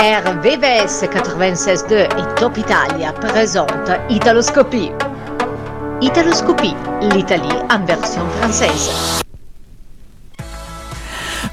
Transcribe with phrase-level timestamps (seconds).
[0.00, 4.90] RVVS 96.2 et Top Italia présente Italoscopie.
[6.00, 9.20] Italoscopie, l'Italie en version française.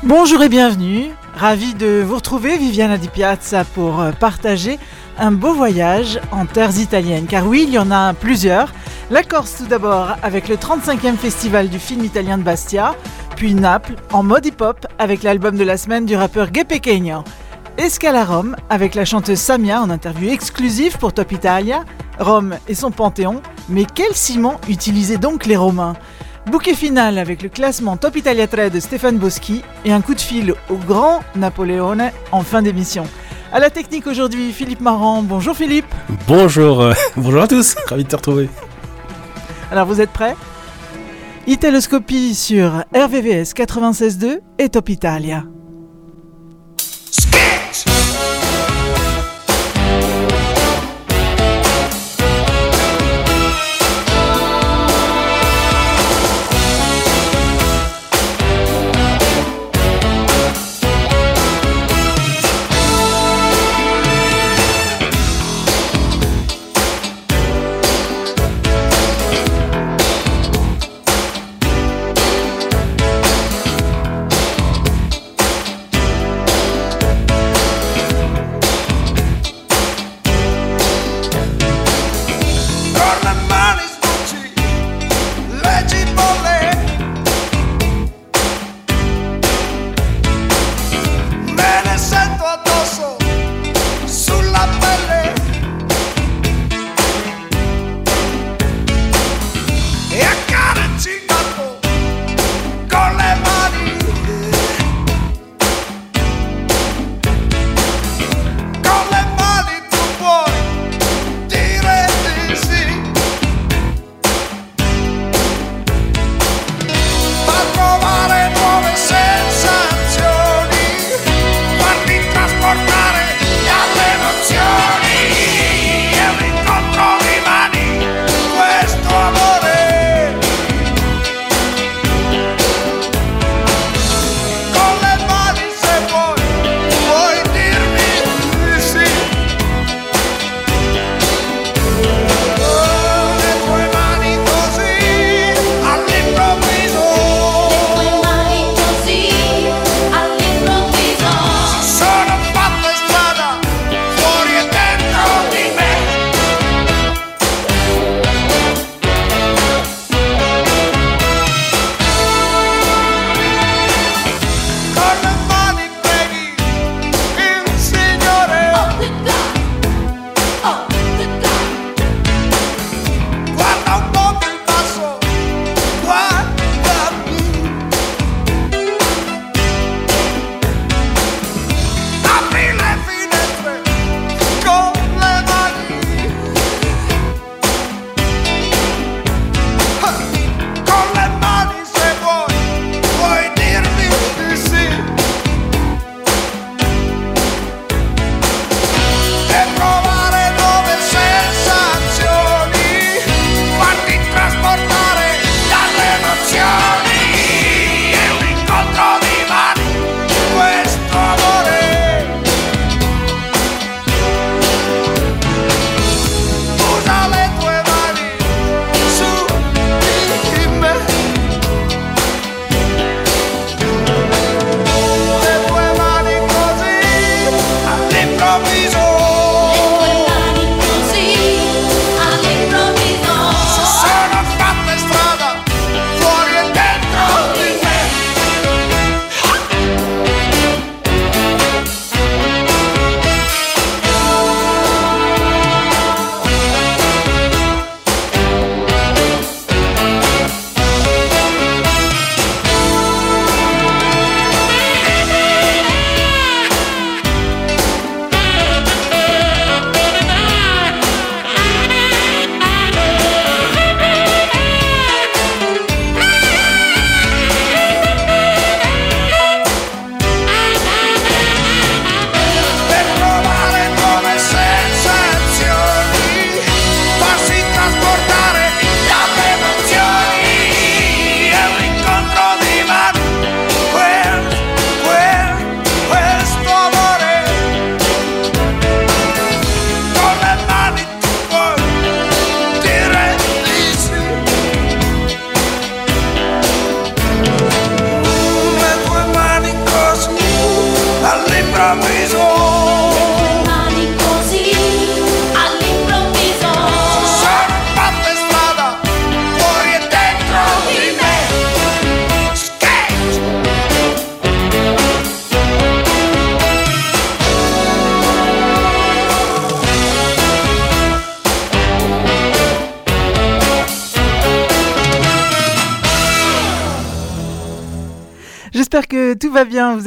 [0.01, 1.09] Bonjour et bienvenue.
[1.35, 4.79] Ravi de vous retrouver, Viviana Di Piazza, pour partager
[5.17, 7.25] un beau voyage en terres italiennes.
[7.25, 8.71] Car oui, il y en a plusieurs.
[9.11, 12.95] La Corse tout d'abord avec le 35e festival du film italien de Bastia,
[13.35, 17.25] puis Naples en mode hip-hop avec l'album de la semaine du rappeur Gay Pequeño.
[17.77, 21.85] Escala Rome avec la chanteuse Samia en interview exclusive pour Top Italia,
[22.19, 25.95] Rome et son panthéon, mais quel ciment utilisaient donc les Romains?
[26.47, 30.21] Bouquet final avec le classement Top Italia 3 de Stéphane Boschi et un coup de
[30.21, 31.97] fil au grand Napoléon
[32.31, 33.05] en fin d'émission.
[33.51, 35.21] À la technique aujourd'hui, Philippe Marant.
[35.21, 35.93] Bonjour Philippe.
[36.27, 38.49] Bonjour, euh, bonjour à tous, ravi de te retrouver.
[39.71, 40.35] Alors vous êtes prêts?
[41.45, 45.43] Italoscopie sur RVVS 96.2 et Top Italia.
[47.73, 48.36] Thanks.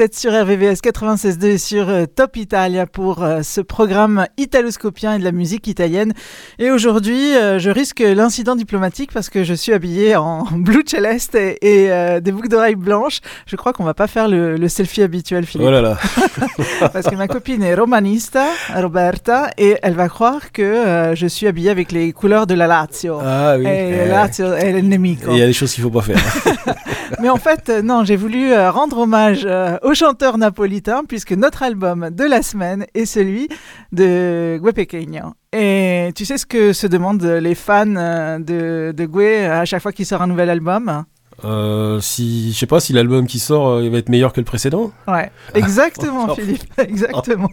[0.00, 5.16] Vous êtes sur RVVS 96.2 et sur euh, Top Italia pour euh, ce programme italoscopien
[5.16, 6.14] et de la musique italienne.
[6.58, 11.34] Et aujourd'hui, euh, je risque l'incident diplomatique parce que je suis habillée en blue céleste
[11.34, 11.90] et,
[12.22, 13.20] des boucles d'oreilles blanches.
[13.44, 15.66] Je crois qu'on va pas faire le, selfie habituel, Philippe.
[15.68, 15.98] Oh là là.
[16.94, 21.68] parce que ma copine est romanista, Roberta, et elle va croire que je suis habillée
[21.68, 23.18] avec les couleurs de la Lazio.
[23.22, 23.66] Ah oui.
[23.66, 24.08] Et eh.
[24.08, 25.30] Lazio est le nemico.
[25.32, 26.16] Il y a des choses qu'il faut pas faire.
[27.20, 32.10] Mais en fait, non, j'ai voulu rendre hommage euh, au chanteur napolitain puisque notre album
[32.10, 33.48] de la semaine est celui
[33.90, 35.34] de Gue Pequeño.
[35.52, 39.82] Et tu sais ce que se demandent les fans euh, de, de Gue à chaque
[39.82, 41.04] fois qu'il sort un nouvel album?
[41.44, 44.44] Euh, si je sais pas si l'album qui sort il va être meilleur que le
[44.44, 44.92] précédent.
[45.08, 47.50] Ouais, exactement, Philippe, exactement.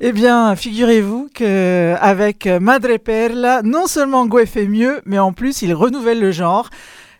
[0.00, 5.62] eh bien, figurez-vous que avec Madre Perla, non seulement Gue fait mieux, mais en plus
[5.62, 6.68] il renouvelle le genre.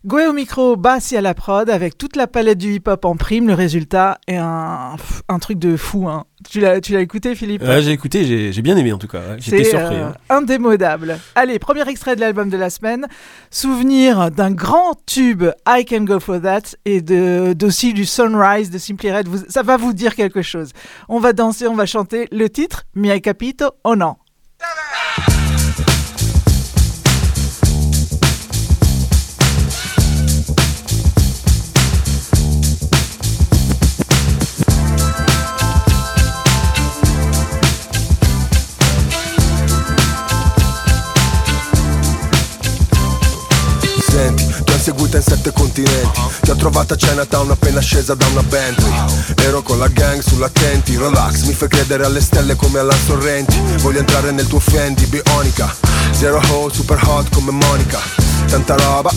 [0.06, 3.48] Goué au micro, Bassi à la prod, avec toute la palette du hip-hop en prime.
[3.48, 4.94] Le résultat est un,
[5.28, 6.06] un truc de fou.
[6.08, 6.26] Hein.
[6.48, 7.64] Tu l'as écouté, Philippe?
[7.80, 9.36] J'ai écouté, j'ai bien aimé en tout cas.
[9.38, 9.96] J'étais surpris.
[9.96, 10.14] Euh, hein.
[10.30, 11.18] indémodable.
[11.34, 13.08] Allez, premier extrait de l'album de la semaine.
[13.50, 19.10] Souvenir d'un grand tube, I Can Go For That, et d'aussi du Sunrise de Simply
[19.10, 19.26] Red.
[19.48, 20.70] ça va vous dire quelque chose.
[21.08, 24.18] On va danser, on va chanter le titre, Mi capito o no
[45.06, 46.20] seguita in sette continenti.
[46.42, 48.92] Ti ho trovata a Chinatown appena scesa da una Bentley.
[49.42, 53.60] Ero con la gang sull'attenti Relax, mi fai credere alle stelle come alla Sorrenti.
[53.78, 55.74] Voglio entrare nel tuo Fendi, bionica
[56.16, 58.00] Zero hole, super hot come Monica.
[58.46, 59.10] Tanta roba,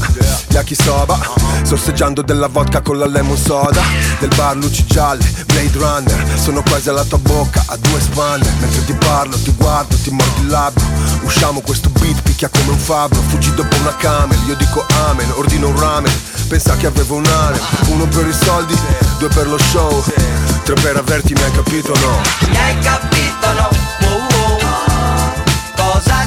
[0.49, 1.17] yakisoba
[1.63, 3.81] Sorseggiando della vodka con la lemon soda.
[4.19, 6.37] Del bar luci gialle, Blade Runner.
[6.37, 10.41] Sono quasi alla tua bocca, a due spanne Mentre ti parlo, ti guardo, ti mordi
[10.41, 10.83] il labbro.
[11.21, 13.21] Usciamo questo beat, picchia come un fabbro.
[13.27, 15.31] Fuggi dopo una camel, io dico amen.
[15.35, 16.11] Ordino un ramen
[16.49, 17.61] Pensa che avevo un harem.
[17.87, 18.75] Uno per i soldi,
[19.19, 20.03] due per lo show.
[20.63, 22.19] Tre per averti, mi hai capito no?
[22.49, 23.69] Mi hai capito no?
[24.01, 24.27] Oh,
[24.65, 25.93] oh.
[25.93, 26.18] Cosa?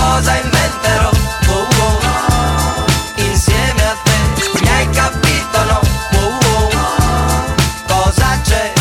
[0.00, 1.10] Cosa inventerò?
[1.48, 3.22] Oh, oh.
[3.28, 5.80] Insieme a te Mi hai capito no?
[6.20, 6.74] Oh, oh.
[7.86, 8.72] Cosa c'è?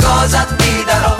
[0.00, 1.16] Cosa ti darò?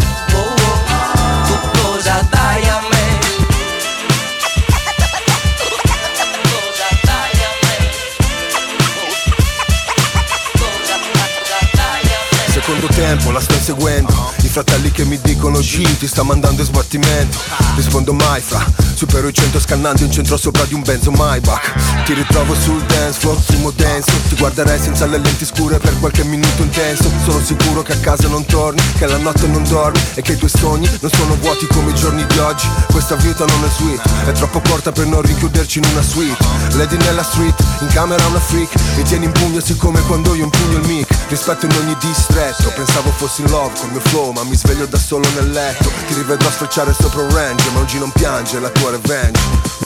[12.96, 17.36] tempo, la sto inseguendo I fratelli che mi dicono G ti sta mandando in sbattimento.
[17.74, 18.64] Rispondo mai fra.
[18.94, 22.04] Supero i cento scannando in centro sopra di un benzo Maybach.
[22.06, 24.12] Ti ritrovo sul dance floor, fumo denso.
[24.28, 27.10] Ti guarderei senza le lenti scure per qualche minuto intenso.
[27.26, 30.36] Sono sicuro che a casa non torni, che la notte non dormi E che i
[30.36, 32.66] tuoi sogni non sono vuoti come i giorni di oggi.
[32.90, 36.42] Questa vita non è sweet, è troppo corta per non rinchiuderci in una suite.
[36.76, 38.72] Lady nella street, in camera una freak.
[38.96, 43.10] Mi tieni in pugno siccome quando io impugno il mic Rispetto in ogni distretto, pensavo
[43.10, 46.14] fossi in love con il mio flow Ma mi sveglio da solo nel letto Ti
[46.14, 49.40] rivedrò sfrecciare sopra un range Ma oggi non piange la tua tua revenge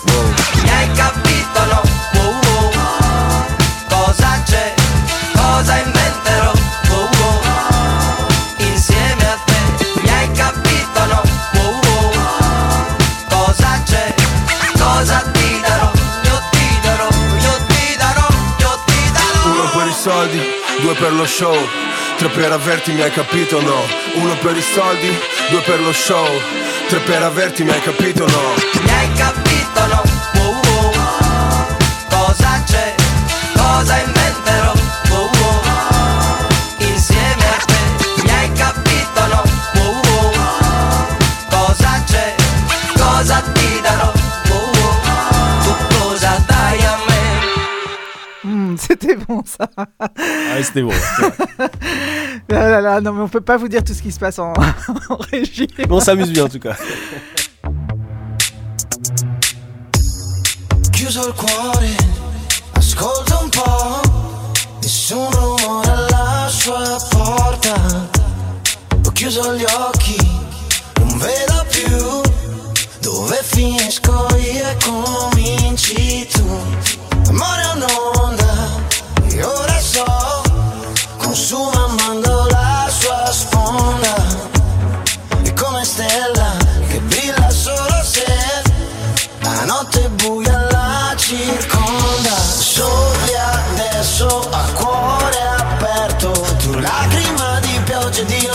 [0.06, 0.34] wow.
[0.62, 1.82] Mi hai capito no?
[2.14, 2.34] Wow,
[2.74, 3.44] wow.
[3.88, 4.74] Cosa c'è?
[5.34, 6.52] Cosa inventerò?
[6.88, 8.26] Wow, wow.
[8.58, 11.22] Insieme a te Mi hai capito no?
[11.54, 12.86] Wow, wow.
[13.28, 14.14] Cosa c'è?
[14.78, 15.90] Cosa ti darò?
[16.24, 18.26] Io ti darò, io ti darò,
[18.58, 20.40] io ti darò Uno per i soldi,
[20.80, 21.56] due per lo show
[22.20, 23.82] Tre per averti, mi hai capito no?
[24.16, 25.08] Uno per i soldi,
[25.48, 26.28] due per lo show
[26.86, 28.54] Tre per averti, mi hai capito no?
[28.82, 29.49] Mi hai capito
[49.30, 49.70] bon ça.
[49.76, 50.92] Ah, c'était bon.
[52.48, 54.38] Là, là, là, non, mais on peut pas vous dire tout ce qui se passe
[54.38, 54.52] en,
[55.08, 55.68] en régie.
[55.88, 56.76] On s'amuse bien en tout cas.
[60.92, 61.96] Chiuso il cuore,
[62.74, 64.02] ascolta un po',
[64.82, 67.74] nessun rumore alla sua porta.
[69.06, 70.18] Ho chiuso gli occhi,
[70.98, 72.20] non vedo più
[73.00, 76.44] dove finisco io e cominci tu.
[77.28, 78.49] Amore è un'onda,
[79.42, 80.42] ora so,
[81.16, 84.14] consuma amando la sua sponda.
[85.42, 86.56] E come stella
[86.88, 88.24] che brilla solo se
[89.40, 92.34] la notte buia la circonda.
[92.36, 96.40] Soli adesso a cuore aperto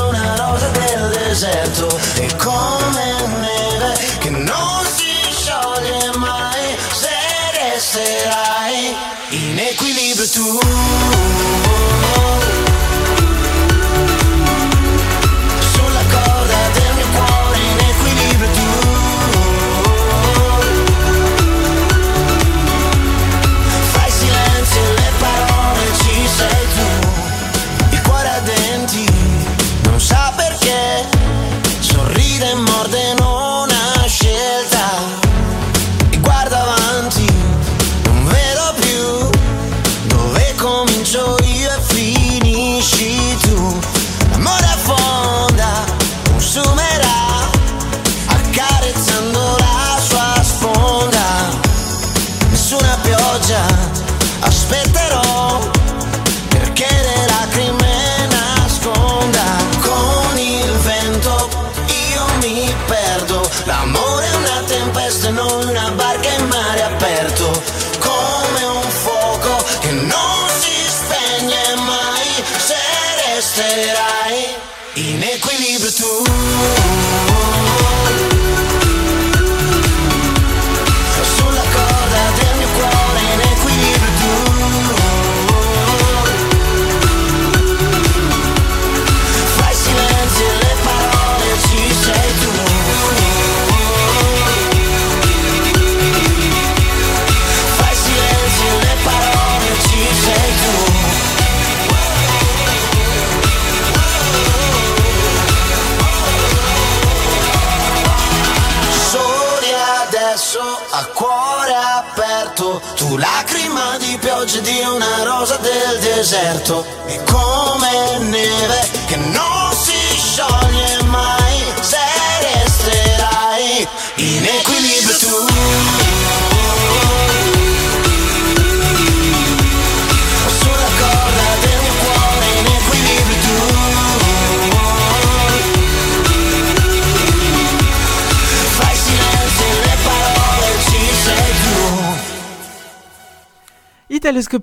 [0.09, 7.09] una rosa del deserto E come neve che non si scioglie mai Se
[7.51, 8.95] resterai
[9.29, 10.74] in equilibrio tu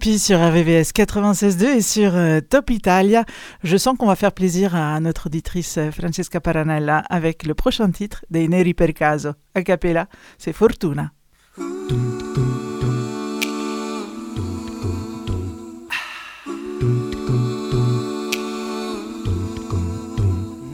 [0.03, 3.25] Sur RVVS 96.2 et sur euh, Top Italia.
[3.63, 7.89] Je sens qu'on va faire plaisir à notre auditrice euh, Francesca Paranella avec le prochain
[7.93, 9.35] titre dei Neri per caso.
[9.55, 11.13] A cappella, c'est Fortuna.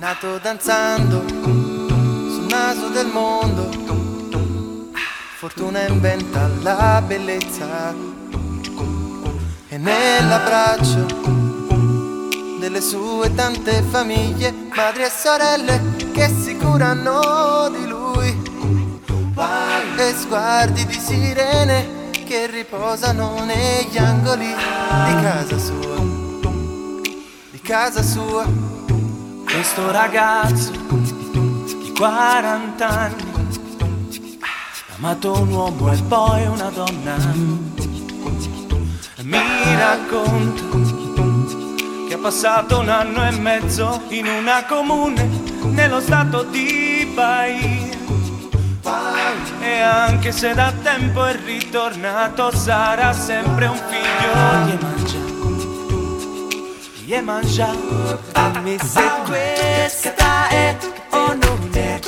[0.00, 3.68] Nato danzando sul naso del mondo,
[5.36, 8.17] fortuna inventa la bellezza
[9.78, 11.06] nell'abbraccio
[12.58, 15.80] delle sue tante famiglie, madri e sorelle
[16.12, 18.46] che si curano di lui
[19.96, 25.96] e sguardi di sirene che riposano negli angoli di casa sua,
[27.50, 28.44] di casa sua.
[29.44, 33.28] Questo ragazzo di 40 anni
[34.96, 37.87] amato un uomo e poi una donna.
[39.28, 40.62] Mi racconta
[42.08, 45.28] che ha passato un anno e mezzo in una comune
[45.64, 47.96] nello stato di Bahia.
[49.60, 54.32] E anche se da tempo è ritornato sarà sempre un figlio
[57.14, 57.70] e mangia
[58.32, 60.76] Dimmi se questa è
[61.10, 62.00] o non è?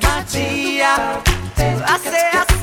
[0.00, 1.22] Magia.
[1.84, 2.55] A se,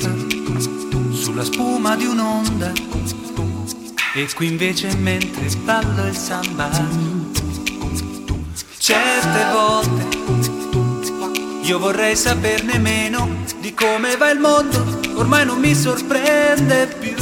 [0.00, 2.72] sono a riva, sulla spuma di un'onda.
[4.14, 6.68] E qui invece mentre ballo il samba
[8.76, 10.18] Certe volte
[11.62, 13.28] io vorrei saperne meno
[13.60, 14.98] di come va il mondo.
[15.14, 17.14] Ormai non mi sorprende più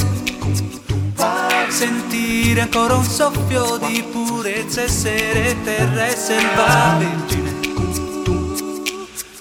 [1.68, 7.56] Sentire ancora un soffio di purezza, essere terra e selva vergine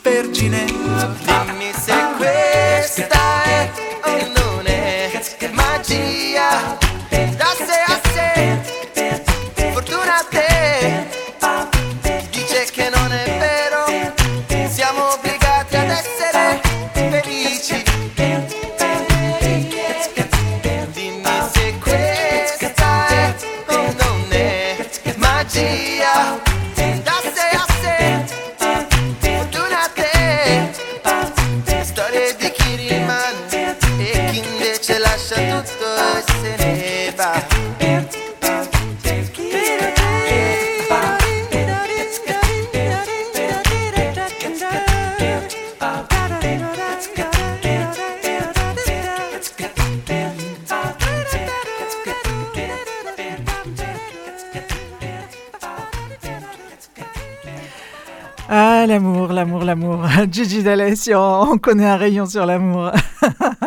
[0.01, 1.56] Vergine
[60.67, 61.17] Gigi D'Alessio,
[61.51, 62.91] on connaît un rayon sur l'amour.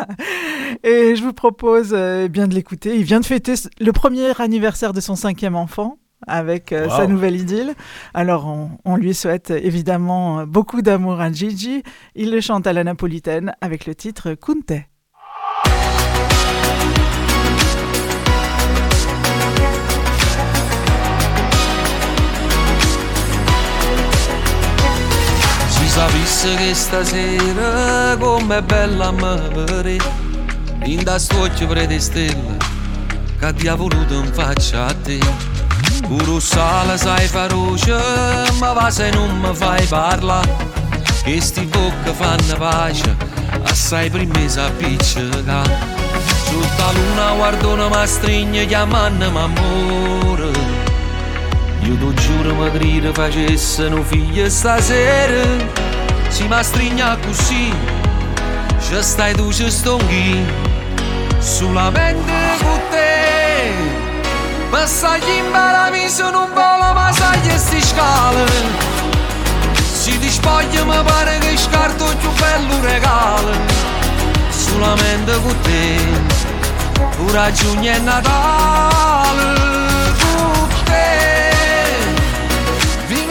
[0.85, 2.97] Et je vous propose euh, bien de l'écouter.
[2.97, 7.37] Il vient de fêter le premier anniversaire de son cinquième enfant avec euh, sa nouvelle
[7.37, 7.75] idylle.
[8.13, 11.83] Alors, on, on lui souhaite évidemment beaucoup d'amour à Gigi.
[12.15, 14.90] Il le chante à la napolitaine avec le titre Kunte.
[26.01, 29.99] Si sapesse che stasera com'è bella a me
[30.85, 32.57] In da st'occhio prete stelle
[33.39, 35.19] Che ti ha voluto in faccia a te.
[36.09, 38.01] Puro sale sai feroce
[38.59, 40.49] Ma va se non mi fai parlare
[41.23, 43.17] Che sti bocche fanno pace
[43.65, 45.63] Assai prima si appiccica.
[46.45, 50.51] Sotto luna guardo una mastrigna chiamando m'amore.
[51.83, 55.90] Io ti giuro mi grida facessero figli stasera
[56.31, 57.75] Si ma strigna così
[58.81, 60.47] Ci stai tu ci stonghi
[61.39, 63.73] Solamente con te
[64.71, 68.47] Passagli in paradiso non vola ma sai che sti scale
[69.93, 73.53] Si ti spoglia mi pare che scarto il più bello regalo
[74.51, 75.99] Solamente con te
[77.27, 79.55] Ora giugno è Natale
[80.19, 81.60] Con te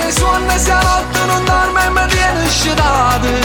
[0.10, 3.42] Vive suona sia notte non dorme e mi tiene scetate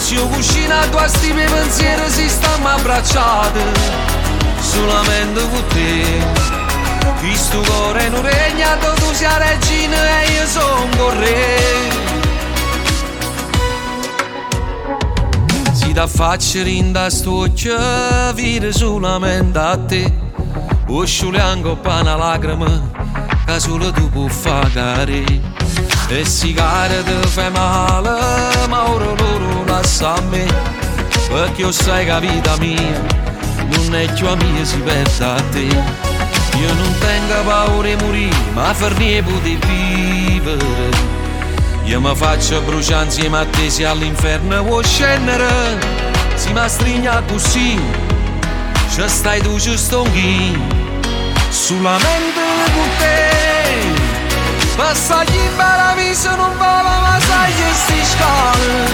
[0.00, 3.60] Se io cucino a tua stime pensieri si stiamo abbracciate
[4.60, 6.04] Solamente con te.
[7.18, 11.58] Questo cuore non regna tu sia regina e io sono con re.
[15.72, 17.76] Si da faccia rinda st'occhio
[18.34, 20.12] vire solamente a te.
[20.86, 25.24] Usciule anche una lacrima che solo tu puoi fare
[26.08, 30.46] E si ti fai male ma ora loro lascia a me.
[31.28, 33.00] Perché io sai che la vita mia
[33.70, 35.60] non è più a mia si perde a te.
[35.60, 40.90] Io non tengo paura di morire ma per niente vivere.
[41.84, 45.78] Io mi faccio bruciare insieme a te se all'inferno vuoi scendere.
[46.34, 47.78] Si mi strigna così
[48.94, 50.58] Ci stai tu ci stonghi
[51.50, 52.40] Solamente
[52.72, 53.29] con te
[54.80, 58.86] Passagli in paradiso non vola ma sai che sti scale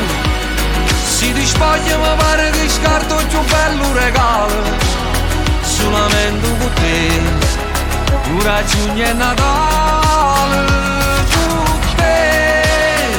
[1.07, 4.63] Si ti spoglia mi pare che scarto il più bello regalo
[5.63, 7.21] Solamente con te
[8.37, 10.65] Ora giugno è Natale
[11.33, 13.19] Con te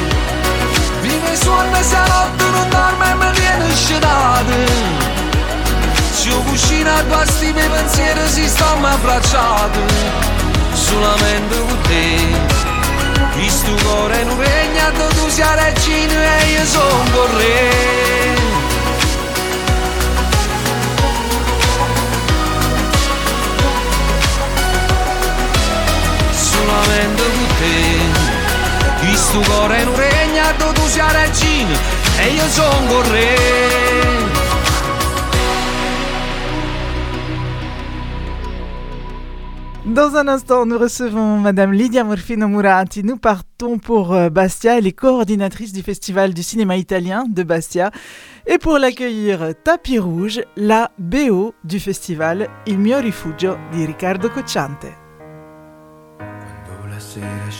[1.00, 4.66] Vive suona sia notte non dorme e mi viene scetate
[6.12, 9.78] Se io cucino a tua stime i pensieri si stanno abbracciati
[10.74, 12.57] Solamente con te
[13.32, 18.36] Questo cuore non regna tu sia regina e io sono con re
[26.32, 29.06] Solamente con te.
[29.06, 31.78] Questo cuore non regna tu sia regina
[32.18, 33.02] e io sono con
[39.94, 43.02] Dans un instant, nous recevons Madame Lydia Morfino Murati.
[43.02, 44.76] Nous partons pour euh, Bastia.
[44.76, 47.90] Elle est coordinatrice du Festival du cinéma italien de Bastia.
[48.46, 54.94] Et pour l'accueillir, Tapis Rouge, la BO du festival Il mio rifugio di Riccardo Cocciante.
[56.18, 57.50] La sera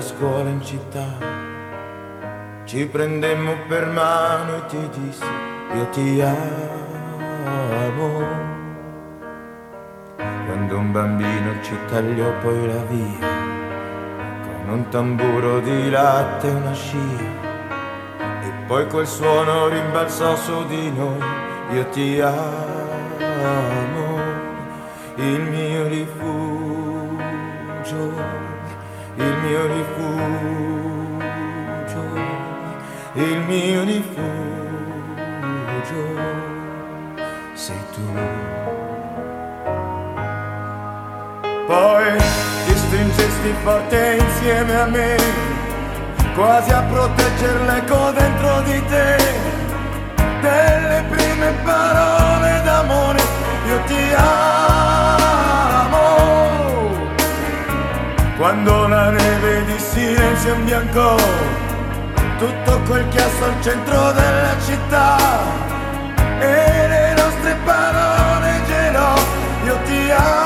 [0.00, 1.18] scuola città,
[2.64, 5.24] ci prendemmo per mano e ti dissi
[5.74, 6.22] io ti.
[10.46, 13.28] Quando un bambino ci tagliò poi la via,
[14.42, 16.98] con un tamburo di latte e una scia,
[18.42, 21.22] e poi quel suono rimbalzò su di noi,
[21.72, 24.18] io ti amo
[25.16, 26.12] il mio rifugio,
[29.16, 30.58] il mio rifugio,
[33.14, 34.18] il mio rifugio,
[37.60, 38.00] sei tu.
[41.66, 42.18] Poi
[42.64, 45.16] ti stringesti forte insieme a me,
[46.34, 49.16] quasi a proteggere l'eco dentro di te,
[50.40, 53.20] delle prime parole d'amore,
[53.68, 55.18] io ti amo.
[58.38, 61.14] Quando la neve di silenzio imbiancò
[62.38, 65.18] tutto quel chiasso al centro della città
[66.40, 67.09] e
[67.70, 69.14] parole gelò,
[69.64, 70.39] io ti amo,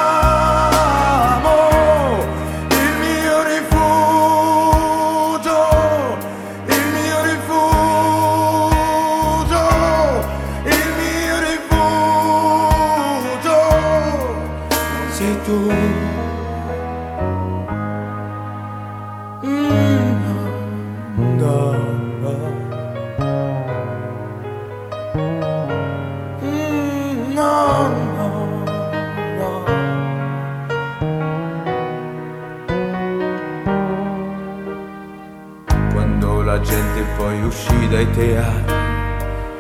[37.55, 38.75] uscì dai teatri,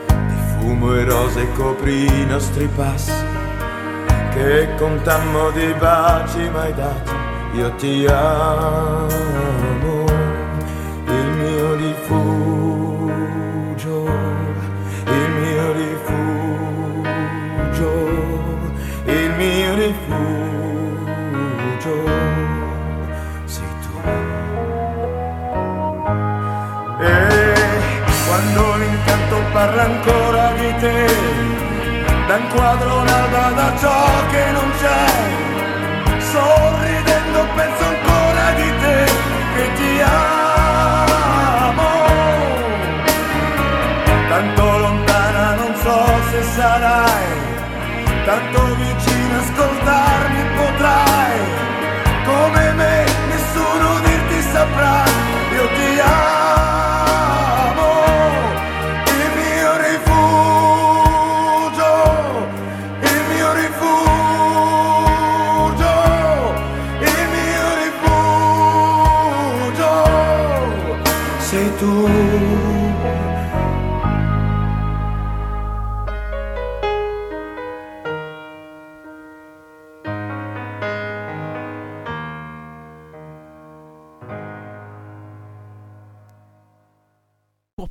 [0.06, 3.12] di fumo e rose coprì i nostri passi,
[4.32, 7.12] che contammo di baci mai dati,
[7.54, 9.12] io ti amo,
[11.06, 13.22] il mio rifugio,
[29.84, 31.06] ancora di te,
[32.26, 35.06] da un l'alba da ciò che non c'è,
[36.32, 38.98] sorridendo penso ancora di te
[39.54, 41.92] che ti amo.
[44.28, 45.98] Tanto lontana non so
[46.30, 47.26] se sarai,
[48.24, 51.38] tanto vicino ascoltarmi potrai,
[52.24, 55.04] come me nessuno dirti saprà,
[55.54, 56.43] io ti amo,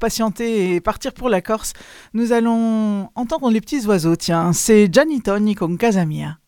[0.03, 1.71] patienter et partir pour la Corse,
[2.13, 4.17] nous allons entendre les petits oiseaux.
[4.17, 6.39] Tiens, c'est Gianni Togni con Casa Mia.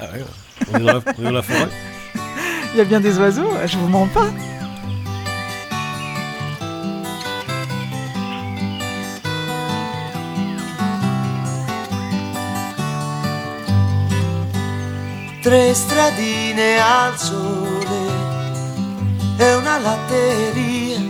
[0.00, 0.24] Ah ouais,
[0.72, 1.68] on est dans la, on est dans la forêt.
[2.74, 4.32] Il y a bien des oiseaux, je vous mens pas.
[15.40, 17.75] Tre stradine al sole
[19.36, 21.00] e una latteria,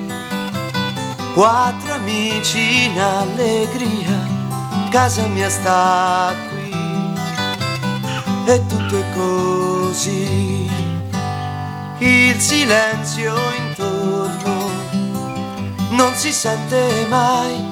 [1.35, 4.27] quattro amici in allegria,
[4.91, 6.75] casa mia sta qui.
[8.47, 10.71] E tutto è così,
[11.99, 14.71] il silenzio intorno
[15.91, 17.65] non si sente mai,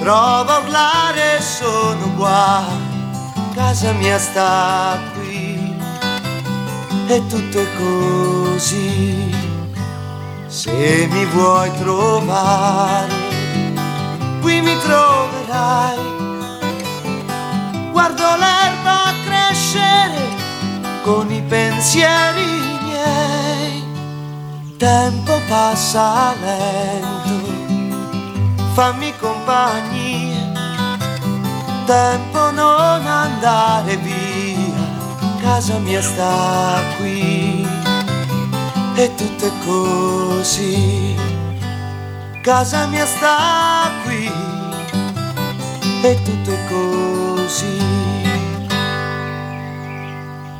[0.00, 2.88] prova a urlare sono guai
[3.54, 5.09] casa mia sta qui
[7.12, 9.34] e tutto è così.
[10.46, 13.14] Se mi vuoi trovare,
[14.40, 15.98] qui mi troverai.
[17.90, 20.22] Guardo l'erba crescere
[21.02, 22.46] con i pensieri
[22.82, 23.84] miei.
[24.76, 27.48] Tempo passa lento,
[28.74, 30.50] fammi compagnia
[31.90, 34.59] tempo non andare via,
[35.42, 37.66] casa mia sta qui
[38.94, 41.16] e tutto è così.
[42.42, 44.30] Casa mia sta qui
[46.02, 48.09] e tutto è così.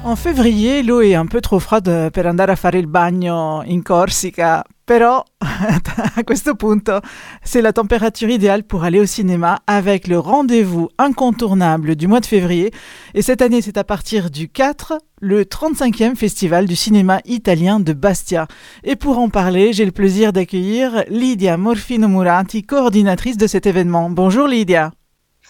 [0.03, 4.65] En février, est un peu trop froide per andare a fare il bagno in Corsica,
[4.83, 7.01] però a questo punto
[7.43, 12.27] c'est la température idéale pour aller au cinéma avec le rendez-vous incontournable du mois de
[12.27, 12.73] février.
[13.13, 17.93] Et cette année, c'est à partir du 4, le 35e festival du cinéma italien de
[17.93, 18.49] Bastia.
[18.83, 24.09] Et pour en parler, j'ai le plaisir d'accueillir Lydia Morfino Murati, coordinatrice de cet événement.
[24.09, 24.93] Bonjour Lydia.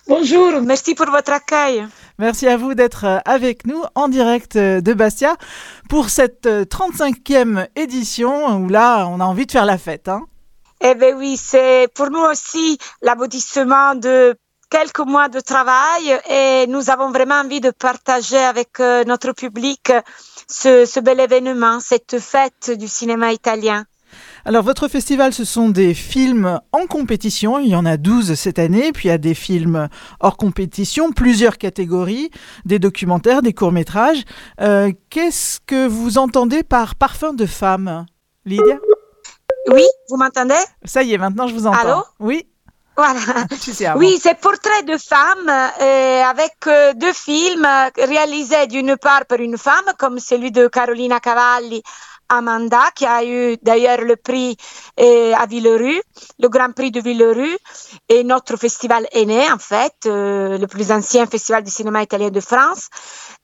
[0.08, 1.86] Bonjour, merci pour votre accueil.
[2.20, 5.36] Merci à vous d'être euh, avec nous en direct euh, de Bastia
[5.88, 10.06] pour cette euh, 35e édition où là, on a envie de faire la fête.
[10.06, 10.26] Hein.
[10.82, 14.36] Eh bien oui, c'est pour nous aussi l'aboutissement de
[14.68, 19.90] quelques mois de travail et nous avons vraiment envie de partager avec euh, notre public
[20.46, 23.86] ce bel événement, cette fête du cinéma italien.
[24.44, 28.58] Alors votre festival, ce sont des films en compétition, il y en a 12 cette
[28.58, 29.88] année, puis il y a des films
[30.20, 32.30] hors compétition, plusieurs catégories,
[32.64, 34.22] des documentaires, des courts-métrages.
[34.60, 38.06] Euh, Qu'est-ce que vous entendez par parfum de femme,
[38.44, 38.78] Lydia?
[39.70, 40.54] Oui, vous m'entendez?
[40.84, 41.78] Ça y est, maintenant je vous entends.
[41.78, 42.04] Allô?
[42.18, 42.46] Oui,
[42.96, 43.20] Voilà.
[43.96, 49.56] Oui, c'est Portrait de femme euh, avec euh, deux films réalisés d'une part par une
[49.58, 51.82] femme, comme celui de Carolina Cavalli,
[52.30, 54.56] Amanda, qui a eu d'ailleurs le prix
[54.98, 56.00] euh, à Villerue,
[56.38, 57.58] le Grand Prix de Villerue,
[58.08, 62.30] et notre festival est né, en fait, euh, le plus ancien festival du cinéma italien
[62.30, 62.88] de France.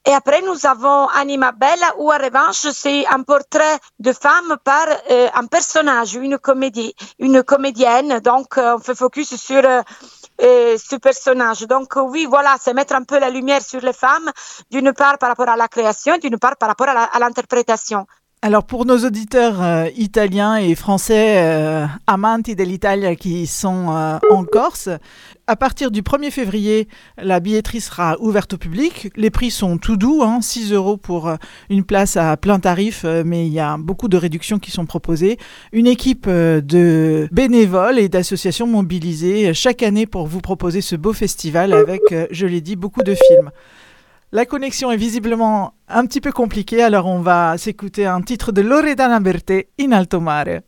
[0.07, 4.87] Et après, nous avons Anima Bella, où en revanche, c'est un portrait de femme par
[5.11, 8.21] euh, un personnage, une comédie, une comédienne.
[8.21, 9.63] Donc, euh, on fait focus sur
[10.39, 11.63] ce personnage.
[11.63, 14.31] Donc, oui, voilà, c'est mettre un peu la lumière sur les femmes,
[14.71, 18.07] d'une part par rapport à la création, d'une part par rapport à l'interprétation.
[18.43, 24.45] Alors pour nos auditeurs euh, italiens et français euh, amanti dell'Italia qui sont euh, en
[24.45, 24.91] Corse,
[25.47, 29.11] à partir du 1er février, la billetterie sera ouverte au public.
[29.17, 31.37] Les prix sont tout doux, hein, 6 euros pour euh,
[31.71, 35.39] une place à plein tarif, mais il y a beaucoup de réductions qui sont proposées.
[35.73, 41.73] Une équipe de bénévoles et d'associations mobilisées chaque année pour vous proposer ce beau festival
[41.73, 43.51] avec, je l'ai dit, beaucoup de films.
[44.33, 48.61] La connexion est visiblement un petit peu compliquée, alors on va s'écouter un titre de
[48.61, 50.63] Loredana Bertè, In Alto Mare.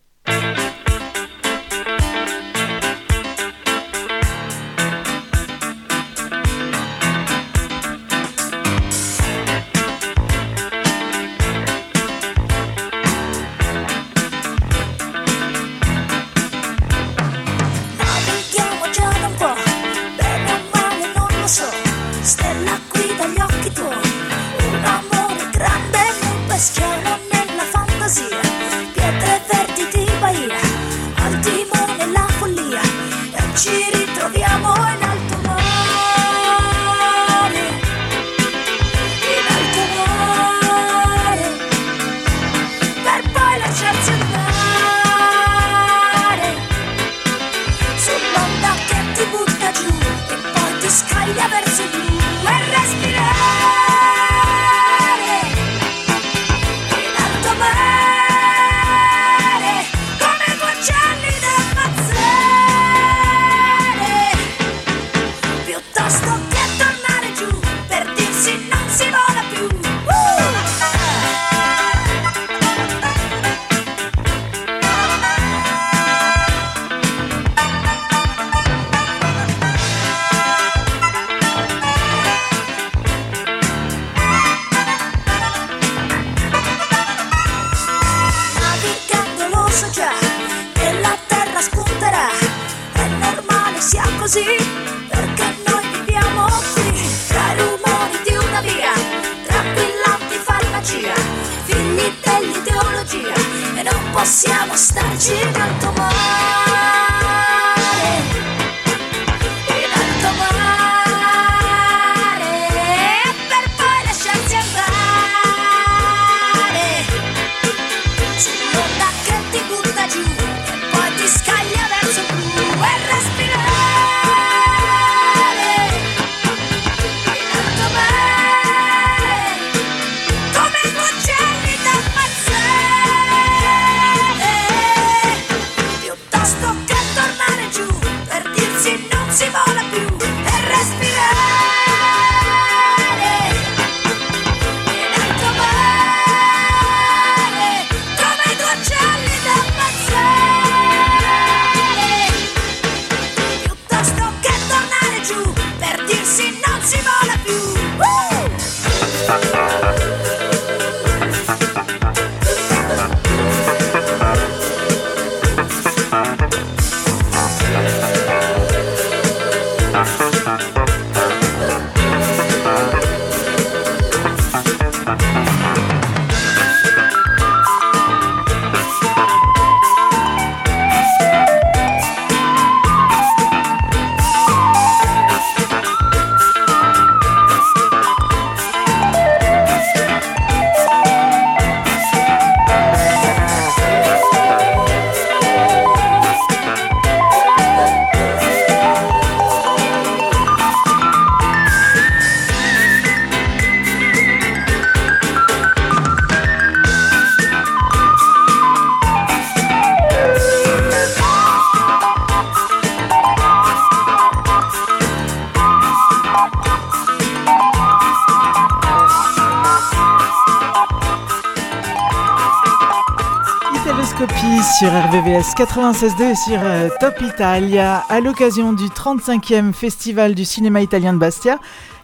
[225.42, 230.80] Sur RVVS 96.2 et sur euh, Top Italia à l'occasion du 35e Festival du cinéma
[230.80, 231.58] italien de Bastia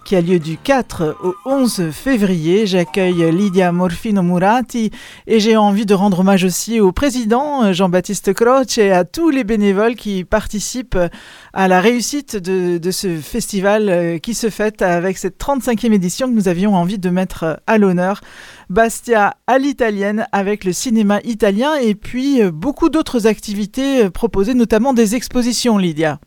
[0.04, 2.66] qui a lieu du 4 au 11 février.
[2.66, 4.90] J'accueille Lydia Morfino Murati
[5.26, 9.30] et j'ai envie de rendre hommage aussi au président euh, Jean-Baptiste Croce et à tous
[9.30, 10.98] les bénévoles qui participent
[11.54, 16.34] à la réussite de, ce festival euh, qui se fête avec cette 35e édition que
[16.34, 18.20] nous avions envie de mettre à l'honneur.
[18.74, 24.92] Bastia à l'italienne avec le cinéma italien et puis euh, beaucoup d'autres activités proposées, notamment
[24.92, 26.18] des expositions, Lydia.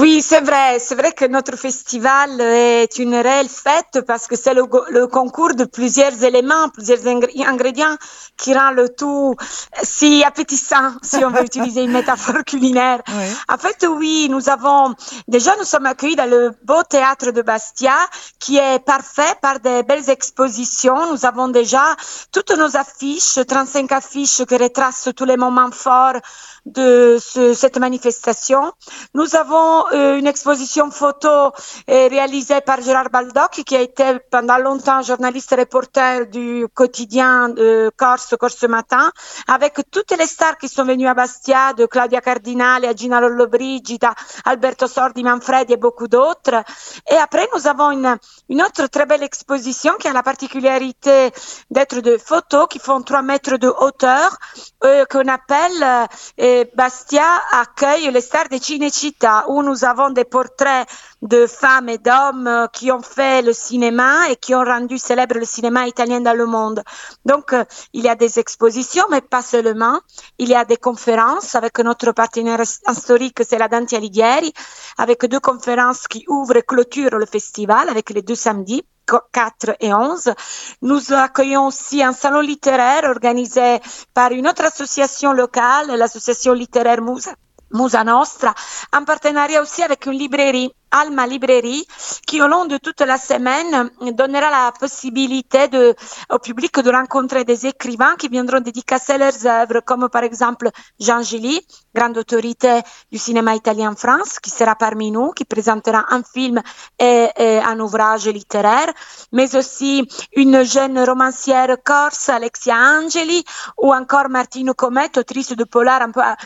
[0.00, 0.78] Oui, c'est vrai.
[0.78, 5.54] C'est vrai que notre festival est une réelle fête parce que c'est le, le, concours
[5.56, 7.96] de plusieurs éléments, plusieurs ingrédients
[8.36, 9.34] qui rend le tout
[9.82, 13.02] si appétissant, si on veut utiliser une métaphore culinaire.
[13.08, 13.24] Oui.
[13.52, 14.94] En fait, oui, nous avons,
[15.26, 17.96] déjà, nous sommes accueillis dans le beau théâtre de Bastia
[18.38, 21.12] qui est parfait par des belles expositions.
[21.12, 21.82] Nous avons déjà
[22.30, 26.20] toutes nos affiches, 35 affiches qui retracent tous les moments forts
[26.66, 28.72] de ce, cette manifestation.
[29.14, 35.02] Nous avons une exposition photo euh, réalisée par Gérard Baldock, qui a été pendant longtemps
[35.02, 39.10] journaliste reporter du quotidien de Corse, Corse Matin,
[39.46, 44.14] avec toutes les stars qui sont venues à Bastia, de Claudia Cardinale à Gina Lollobrigida,
[44.44, 46.62] Alberto Sordi, Manfredi et beaucoup d'autres.
[47.10, 48.16] Et après, nous avons une,
[48.48, 51.30] une autre très belle exposition qui a la particularité
[51.70, 54.36] d'être de photos qui font 3 mètres de hauteur,
[54.84, 56.08] euh, qu'on appelle
[56.40, 60.88] euh, Bastia accueille les stars de Cinecittà où nous avons des portraits
[61.22, 65.44] de femmes et d'hommes qui ont fait le cinéma et qui ont rendu célèbre le
[65.44, 66.82] cinéma italien dans le monde.
[67.24, 70.00] Donc, euh, il y a des expositions, mais pas seulement.
[70.38, 74.52] Il y a des conférences avec notre partenaire historique, c'est la Dante Alighieri,
[74.96, 78.84] avec deux conférences qui ouvrent et clôturent le festival avec les deux samedis.
[79.32, 80.34] 4 et 11.
[80.82, 83.78] Nous accueillons aussi un salon littéraire organisé
[84.12, 87.32] par une autre association locale, l'association littéraire Musa,
[87.72, 88.54] Musa Nostra,
[88.92, 91.86] en partenariat aussi avec une librairie Alma Librairie,
[92.26, 95.94] qui au long de toute la semaine donnera la possibilité de,
[96.30, 101.22] au public de rencontrer des écrivains qui viendront dédicacer leurs œuvres, comme par exemple Jean
[101.22, 101.60] Gilly,
[101.94, 106.60] grande autorité du cinéma italien en France, qui sera parmi nous, qui présentera un film
[106.98, 108.92] et, et un ouvrage littéraire,
[109.32, 113.44] mais aussi une jeune romancière corse, Alexia Angeli,
[113.76, 116.00] ou encore Martino Comet, autrice de polar,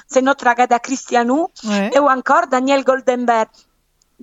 [0.07, 1.99] c'est notre Agatha Christianou, ouais.
[1.99, 3.49] ou encore Daniel Goldenberg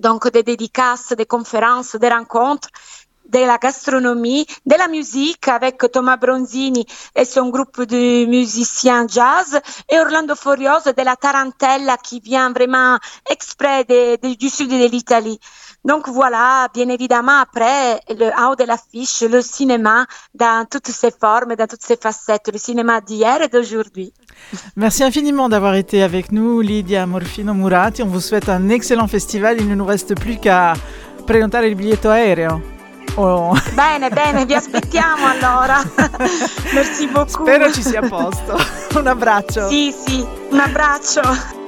[0.00, 2.68] donc des dédicaces, des conférences, des rencontres
[3.30, 9.60] de la gastronomie, de la musique avec Thomas Bronzini et son groupe de musiciens jazz
[9.88, 12.98] et Orlando Furioso de la Tarantella qui vient vraiment
[13.30, 15.38] exprès de, de, du sud de l'Italie.
[15.84, 20.04] Donc voilà, bien évidemment, après, le haut de l'affiche, le cinéma
[20.34, 24.12] dans toutes ses formes, dans toutes ses facettes, le cinéma d'hier et d'aujourd'hui.
[24.76, 28.02] Merci infiniment d'avoir été avec nous, Lydia Morfino Murati.
[28.02, 29.56] On vous souhaite un excellent festival.
[29.58, 30.74] Il ne nous reste plus qu'à
[31.26, 32.79] prenotare il biglietto aereo.
[33.14, 33.54] Oh.
[33.72, 35.82] Bene, bene, vi aspettiamo allora.
[36.72, 37.46] Merci beaucoup.
[37.46, 38.56] Spero ci sia posto.
[38.98, 39.68] un abbraccio.
[39.68, 41.59] Sì, sì, un abbraccio.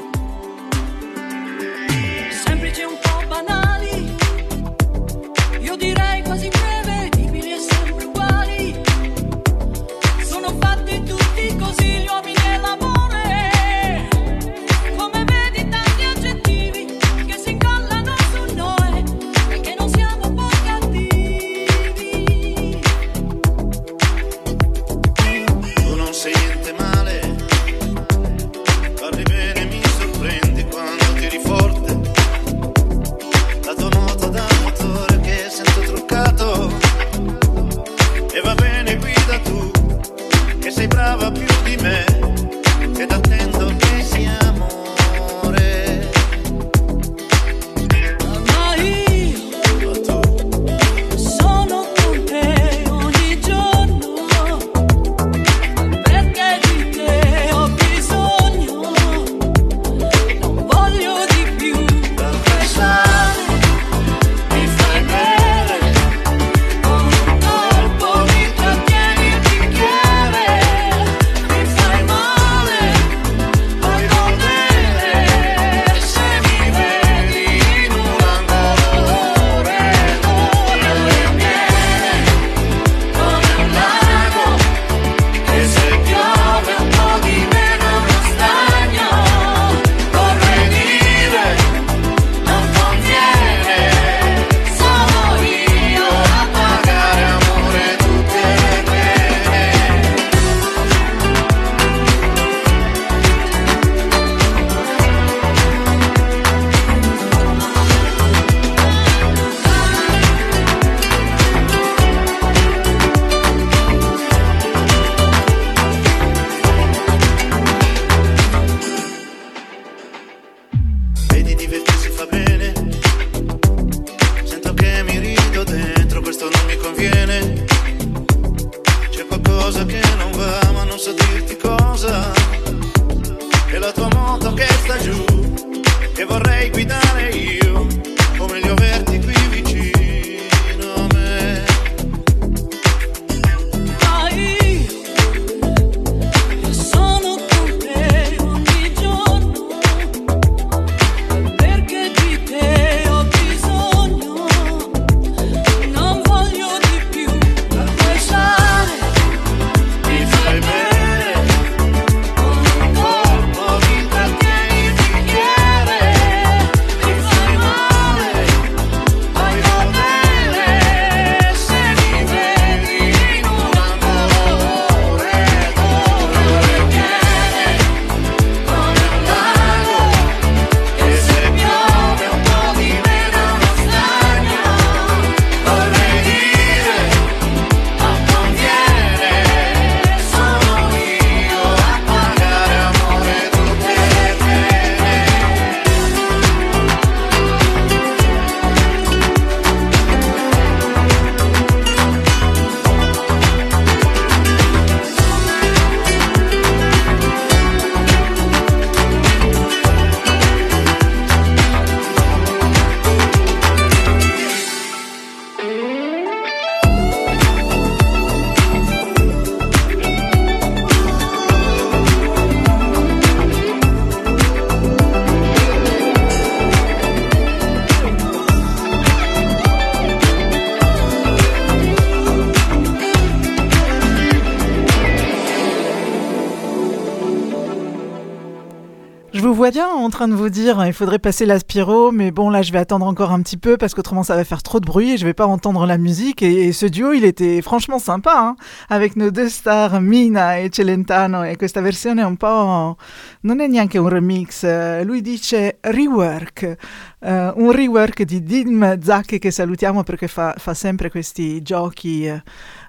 [240.23, 243.33] Train de vous dire il faudrait passer l'aspiro, mais bon là je vais attendre encore
[243.33, 245.49] un petit peu parce qu'autrement ça va faire trop de bruit et je vais pas
[245.49, 246.45] entendre la musique.
[246.45, 248.57] Et, et ce duo il était franchement sympa hein,
[248.89, 252.97] avec nos deux stars Mina e Celentano e questa versione un po'
[253.43, 256.77] non è neanche un remix, eh, lui dice rework,
[257.19, 262.41] eh, un rework di Dim Zacche che salutiamo perché fa, fa sempre questi giochi eh,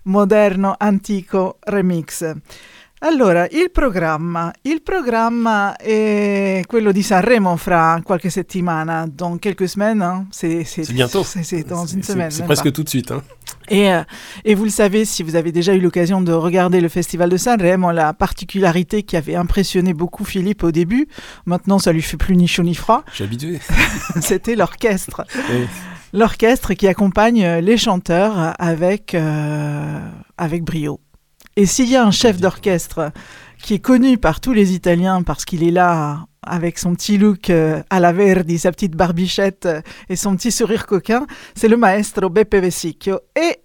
[0.04, 2.36] moderno, antico remix.
[3.06, 4.54] Allora, il programma.
[4.62, 10.02] Il programma è quello di Sanremo fra qualche settimana, dans quelques semaines.
[10.02, 10.26] hein.
[10.32, 11.24] C'est bientôt.
[11.26, 12.32] C'est dans une semaine.
[12.32, 12.72] C'est presque pas.
[12.72, 13.12] tout de suite.
[13.12, 13.22] hein.
[13.68, 14.04] Et, euh,
[14.46, 17.36] et vous le savez, si vous avez déjà eu l'occasion de regarder le festival de
[17.36, 21.08] Sanremo, la particularité qui avait impressionné beaucoup Philippe au début,
[21.46, 23.60] maintenant ça lui fait plus ni chaud ni froid, suis habitué.
[24.22, 25.26] c'était l'orchestre.
[26.14, 30.00] L'orchestre qui accompagne euh, les chanteurs avec, euh,
[30.38, 31.00] avec brio.
[31.56, 33.12] Et s'il y a un chef d'orchestre
[33.62, 37.50] qui est connu par tous les Italiens parce qu'il est là avec son petit look
[37.50, 41.26] euh, à la Verdi, sa petite barbichette euh, et son petit sourire coquin,
[41.56, 43.20] c'est le maestro Beppe Vessicchio.
[43.36, 43.60] Et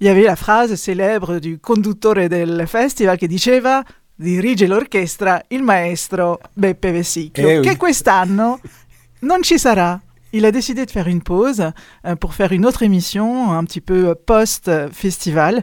[0.00, 3.82] il y avait la phrase célèbre du conduttore del festival che diceva
[4.16, 7.64] dirige l'orchestra il maestro Beppe Vessicchio, Eh oui.
[7.66, 8.60] che quest'anno
[9.20, 10.00] non ci sarà.
[10.32, 11.60] Il a décidé de faire une pause
[12.06, 15.62] euh, pour faire une autre émission un petit peu post-festival.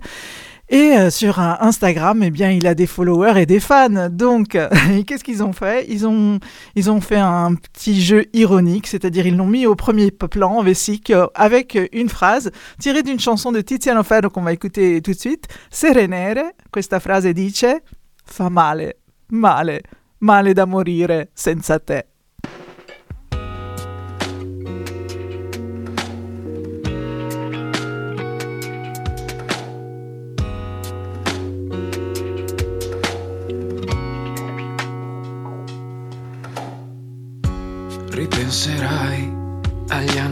[0.69, 4.09] Et euh, sur Instagram, eh bien, il a des followers et des fans.
[4.09, 4.57] Donc,
[5.07, 5.85] qu'est-ce qu'ils ont fait?
[5.89, 6.39] Ils ont,
[6.75, 11.11] ils ont fait un petit jeu ironique, c'est-à-dire ils l'ont mis au premier plan, Vessic,
[11.11, 15.19] euh, avec une phrase tirée d'une chanson de Tiziano Ferro qu'on va écouter tout de
[15.19, 15.47] suite.
[15.69, 17.81] Serenere, questa frase dice
[18.25, 18.95] Fa male,
[19.29, 19.81] male,
[20.19, 22.14] male da morire senza te.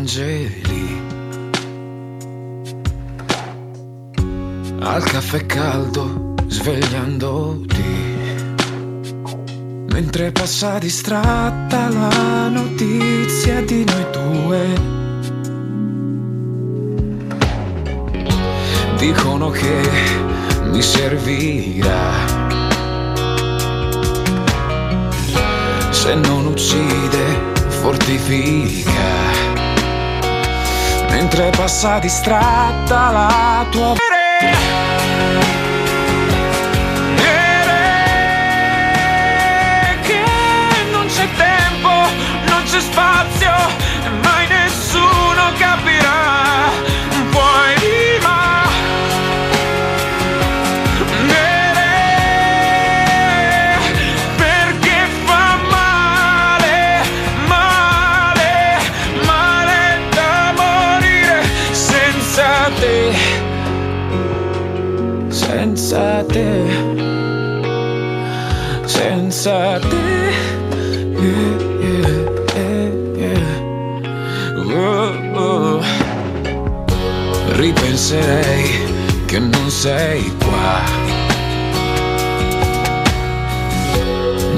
[0.04, 1.02] Angeli,
[4.82, 7.84] al caffè caldo svegliandoti,
[9.94, 14.92] mentre passa distratta la notizia di noi due.
[18.98, 19.82] Dicono che
[20.66, 22.12] mi servirà.
[25.92, 29.23] Se non uccide, fortifica.
[31.16, 33.94] Mentre passa distratta la tua
[40.02, 40.22] che
[40.92, 41.90] non c'è tempo,
[42.50, 43.54] non c'è spazio,
[44.06, 46.93] e mai nessuno capirà.
[79.84, 80.80] Sei qua.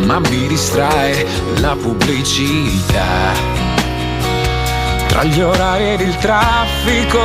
[0.06, 1.26] Ma mi distrae
[1.62, 3.34] la pubblicità.
[5.08, 7.24] Tra gli orari ed il traffico,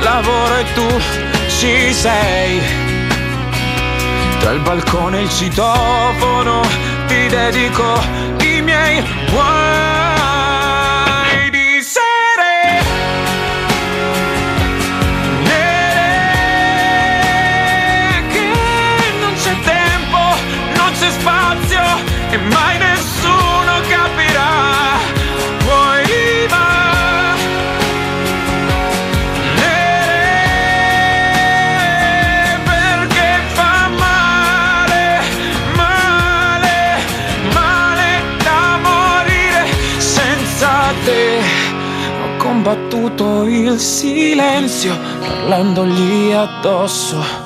[0.00, 0.88] lavoro e tu
[1.48, 2.58] ci sei.
[4.38, 6.62] Tra il balcone e il citofono
[7.06, 8.00] ti dedico
[8.40, 10.01] i miei guai
[22.32, 24.50] e mai nessuno capirà.
[25.66, 26.70] Poi va.
[32.64, 35.20] Perché fa male,
[35.76, 36.76] male,
[37.52, 39.66] male da morire
[39.98, 41.38] senza te.
[42.22, 47.41] Ho combattuto il silenzio parlandogli addosso.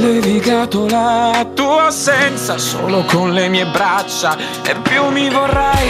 [0.00, 4.34] Levigato la tua assenza solo con le mie braccia.
[4.62, 5.88] E più mi vorrai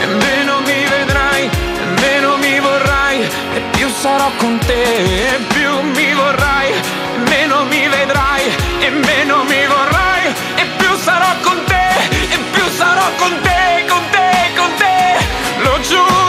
[0.00, 4.82] e meno mi vedrai e meno mi vorrai e più sarò con te.
[5.34, 8.44] E più mi vorrai e meno mi vedrai
[8.78, 11.88] e meno mi vorrai e più sarò con te
[12.30, 15.18] e più sarò con te con te con te.
[15.64, 16.27] Lo giuro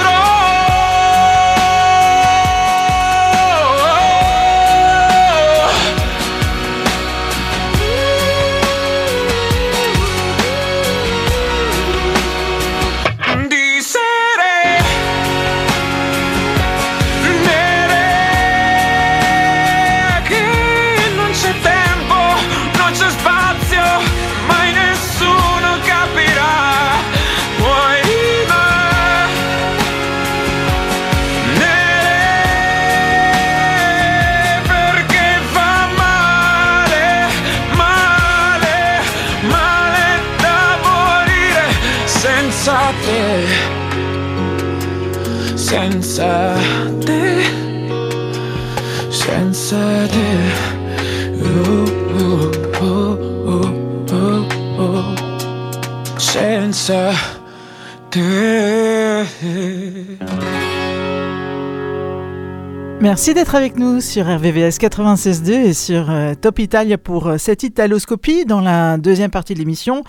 [63.10, 67.64] Merci d'être avec nous sur RVVS 96.2 et sur euh, Top Italia pour euh, cette
[67.64, 68.45] italoscopie.
[68.45, 70.03] Dans la deuxième partie de l'émission,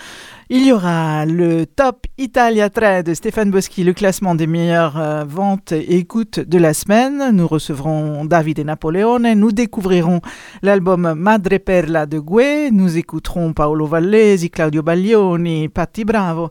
[0.51, 5.25] il y aura le Top Italia 3 de Stéphane Boschi, le classement des meilleures euh,
[5.27, 7.31] ventes et écoutes de la semaine.
[7.33, 10.21] Nous recevrons Davide Napoleone, nous découvrirons
[10.61, 16.51] l'album Madre Perla de Gue, nous écouterons Paolo Vallesi, Claudio Baglioni, Patti Bravo.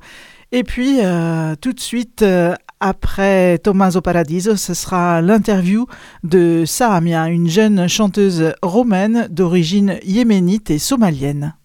[0.52, 2.26] Et puis, euh, tout de suite,
[2.80, 5.86] après Tommaso Paradiso, ce sera l'interview
[6.24, 11.56] de Samia, une jeune chanteuse romaine d'origine yéménite et somalienne.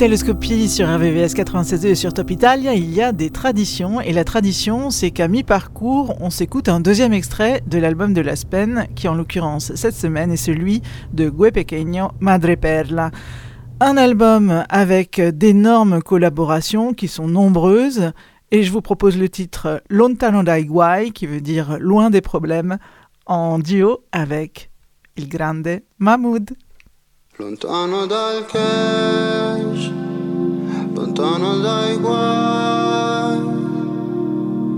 [0.00, 4.00] Dans Italoscopie sur RVVS 96.2 et sur Top Italia, il y a des traditions.
[4.00, 8.86] Et la tradition, c'est qu'à mi-parcours, on s'écoute un deuxième extrait de l'album de Laspen,
[8.96, 10.80] qui en l'occurrence cette semaine est celui
[11.12, 13.10] de Gue Pequeño Madre Perla.
[13.80, 18.12] Un album avec d'énormes collaborations qui sont nombreuses.
[18.52, 22.78] Et je vous propose le titre Lontano dai guai, qui veut dire loin des problèmes,
[23.26, 24.70] en duo avec
[25.18, 26.52] il grande Mahmoud.
[27.40, 29.90] Lontano dal cash,
[30.92, 33.38] lontano dai guai,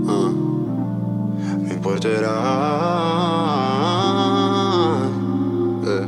[0.05, 0.31] ah,
[1.59, 2.31] mi porterai.
[5.83, 6.07] eh.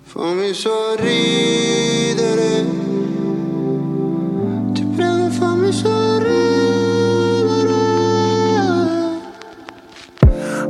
[0.00, 1.45] Fammi sorridere,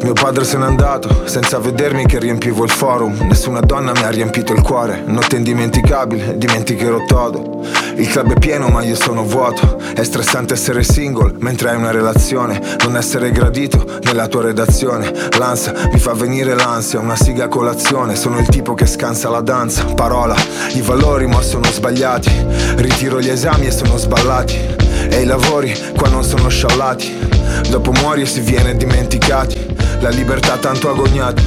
[0.06, 3.26] Mio padre se n'è andato, senza vedermi che riempivo il forum.
[3.26, 5.02] Nessuna donna mi ha riempito il cuore.
[5.04, 7.64] Notte indimenticabile, dimenticherò todo.
[7.96, 9.80] Il club è pieno ma io sono vuoto.
[9.96, 12.60] È stressante essere single mentre hai una relazione.
[12.84, 15.12] Non essere gradito nella tua redazione.
[15.38, 18.14] L'ansia mi fa venire l'ansia, una siga a colazione.
[18.14, 19.86] Sono il tipo che scansa la danza.
[19.86, 20.36] Parola,
[20.74, 22.30] i valori ma sono sbagliati.
[22.76, 24.85] Ritiro gli esami e sono sballati.
[25.08, 27.28] E i lavori qua non sono sciallati.
[27.68, 29.74] Dopo muori e si viene dimenticati.
[30.00, 31.42] La libertà tanto agognata.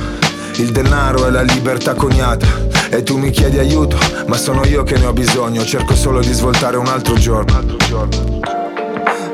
[0.56, 2.48] Il denaro è la libertà coniata.
[2.90, 5.64] E tu mi chiedi aiuto, ma sono io che ne ho bisogno.
[5.64, 7.62] Cerco solo di svoltare un altro giorno.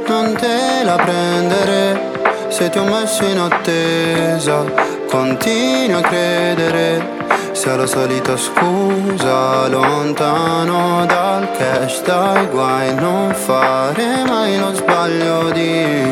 [0.08, 2.14] non te la prendere
[2.50, 4.64] se ti ho messo in attesa.
[5.10, 7.15] Continui a credere
[7.52, 16.12] sia la solita scusa, lontano dal cash, dai guai, non fare mai lo sbaglio di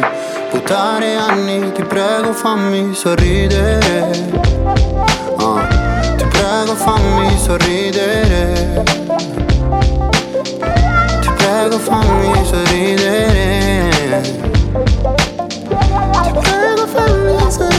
[0.51, 1.71] buttare anni.
[1.71, 4.11] Ti prego, fammi sorridere.
[5.37, 5.67] Ah,
[6.17, 8.83] ti prego, fammi sorridere.
[11.21, 14.21] Ti prego fammi sorridere
[16.23, 17.72] Ti prego fammi sorridere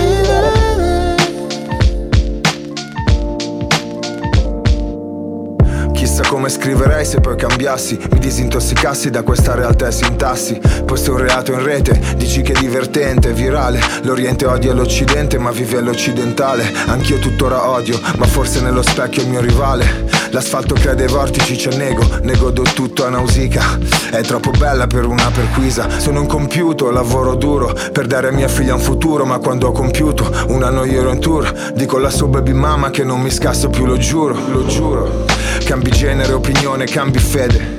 [6.14, 10.60] Chissà come scriverei se poi cambiassi, mi disintossicassi da questa realtà e sintassi.
[10.84, 13.80] Posto un reato in rete, dici che è divertente, virale.
[14.02, 16.72] L'Oriente odia l'Occidente, ma vive all'occidentale.
[16.86, 20.06] Anch'io tuttora odio, ma forse nello specchio il mio rivale.
[20.30, 23.76] L'asfalto crea dei vortici, c'è nego, ne godo tutto a nausica.
[24.10, 25.88] È troppo bella per una perquisa.
[25.98, 29.24] Sono un compiuto, lavoro duro per dare a mia figlia un futuro.
[29.24, 32.90] Ma quando ho compiuto un anno io ero in tour, dico alla sua baby mama
[32.90, 35.24] che non mi scasso più, lo giuro, lo giuro.
[35.64, 37.78] Cambi genere, opinione, cambi fede.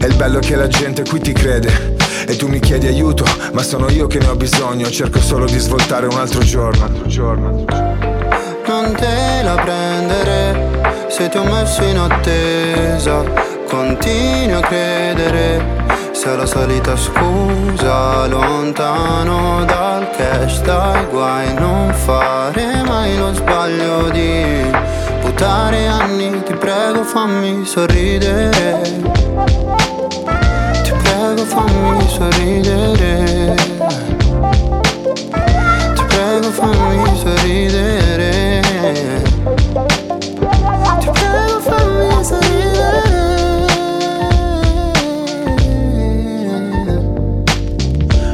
[0.00, 1.94] È il bello che la gente qui ti crede.
[2.26, 4.90] E tu mi chiedi aiuto, ma sono io che ne ho bisogno.
[4.90, 6.82] Cerco solo di svoltare un altro giorno.
[6.82, 7.64] Altro giorno.
[8.66, 13.22] Non te la prendere se ti ho messo in attesa
[13.68, 23.16] Continui a credere sia la solita scusa Lontano dal cash, dai guai Non fare mai
[23.16, 24.99] lo sbaglio di
[25.40, 28.80] buttare anni Ti prego fammi sorridere.
[30.82, 33.54] Ti prego fammi sorridere.
[35.94, 38.60] Ti prego fammi sorridere.
[40.98, 42.58] Ti prego fammi sorridere.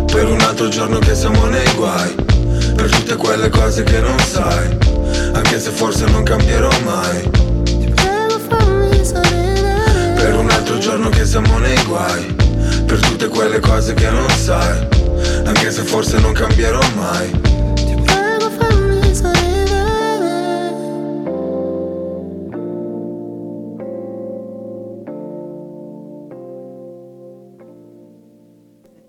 [0.07, 2.15] Per un altro giorno che siamo nei guai
[2.75, 4.86] Per tutte quelle cose che non sai
[5.37, 7.29] Anche se forse non cambierò mai
[7.95, 12.35] Prego fammi sorridere Per un altro giorno che siamo nei guai
[12.87, 14.89] Per tutte quelle cose che non sai
[15.45, 17.31] Anche se forse non cambierò mai
[18.07, 20.75] Prego fammi sorridere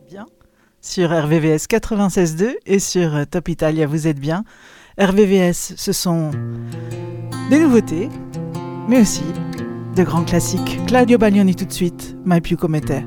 [0.10, 0.26] bien
[0.80, 4.44] sur RVVS 96.2 et sur Top Italia, vous êtes bien.
[5.00, 6.32] RVVS, ce sont
[7.52, 8.10] des nouveautés,
[8.90, 9.22] mais aussi
[9.96, 10.80] de grands classiques.
[10.88, 13.06] Claudio Baglioni tout de suite, Mai più come te.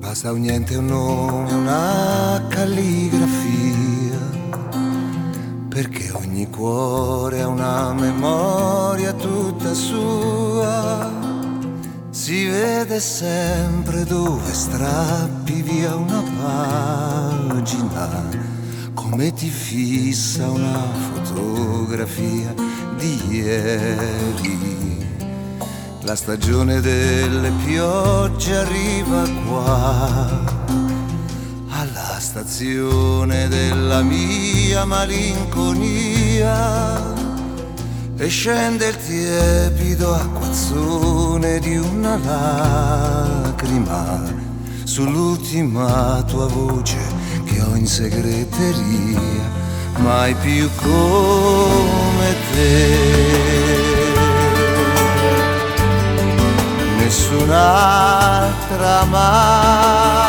[0.00, 4.18] Basta un niente, un nome, una calligrafia,
[5.68, 11.25] perché ogni cuore ha una memoria tutta sua.
[12.26, 16.24] Si vede sempre dove strappi via una
[17.54, 18.28] pagina,
[18.94, 22.52] come ti fissa una fotografia
[22.96, 25.06] di ieri.
[26.00, 30.28] La stagione delle piogge arriva qua,
[31.68, 36.56] alla stazione della mia malinconia
[38.16, 44.22] e scende il tiepido acquazzone di una lacrima
[44.84, 46.98] sull'ultima tua voce
[47.44, 49.20] che ho in segreteria,
[49.98, 53.96] mai più come te.
[57.06, 60.25] nessun'altra mai,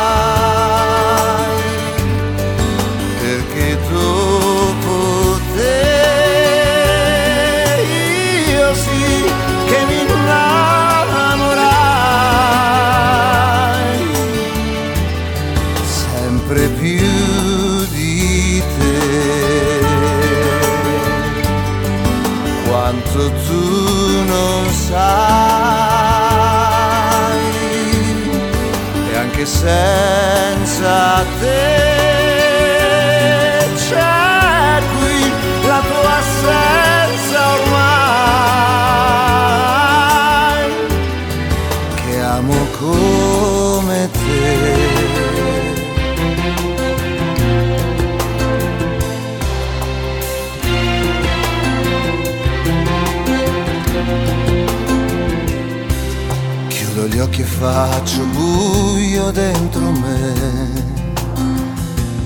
[57.38, 60.32] Chiudo gli occhi e faccio buio dentro me.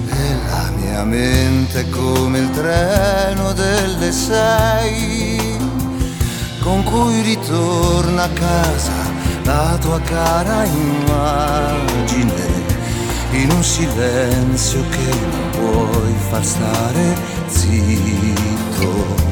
[0.09, 5.59] E la mia mente è come il treno delle sei,
[6.61, 9.11] con cui ritorna a casa
[9.45, 12.51] la tua cara immagine,
[13.33, 17.17] in un silenzio che non puoi far stare
[17.49, 19.31] zitto.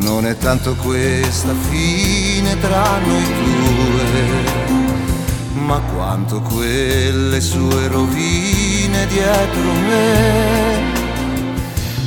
[0.00, 4.63] Non è tanto questa fine tra noi due,
[5.66, 11.02] ma quanto quelle sue rovine dietro me.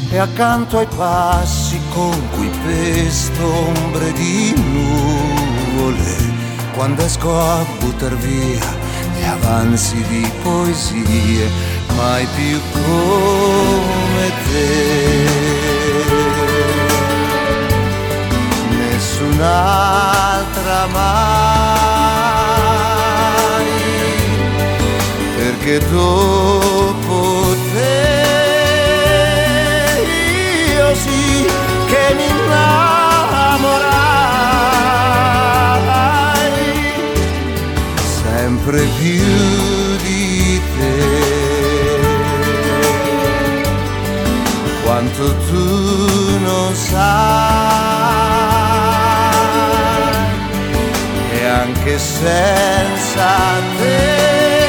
[0.10, 6.16] E accanto ai passi con cui pesto ombre di nuvole,
[6.76, 8.86] quando esco a buttar via
[9.18, 11.49] gli avanzi di poesie,
[11.95, 15.68] mai più come te.
[18.97, 21.66] nessun'altra mai,
[25.68, 28.15] perché dopo te.
[30.76, 31.45] Io sì
[31.88, 32.72] che mi innamorai.
[38.24, 39.26] Sempre più
[40.03, 40.95] di te.
[44.84, 46.95] Quanto tu non sai.
[51.34, 53.30] E anche senza
[53.78, 54.66] te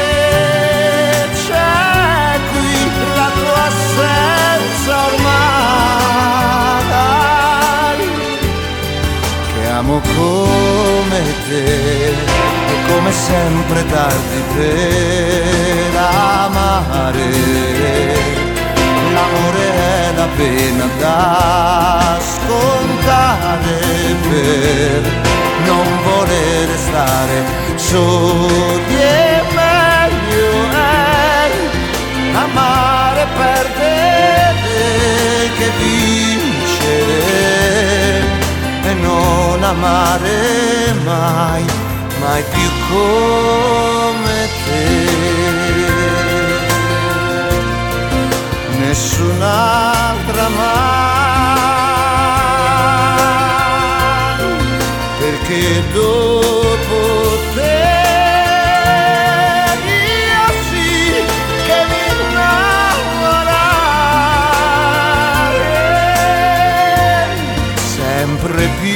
[9.79, 17.27] amo come te e come sempre tardi per amare.
[19.13, 23.77] L'amore è la pena da scontare
[24.27, 25.01] per
[25.65, 27.37] non volere stare
[27.75, 31.51] soli e meglio è
[32.33, 33.68] amare perdere
[39.19, 41.63] non amare mai,
[42.21, 44.83] mai più come te.
[48.79, 51.59] Nessun'altra mai,
[55.19, 55.63] perché
[55.93, 56.97] dopo
[57.55, 57.89] te
[68.39, 68.88] sempre più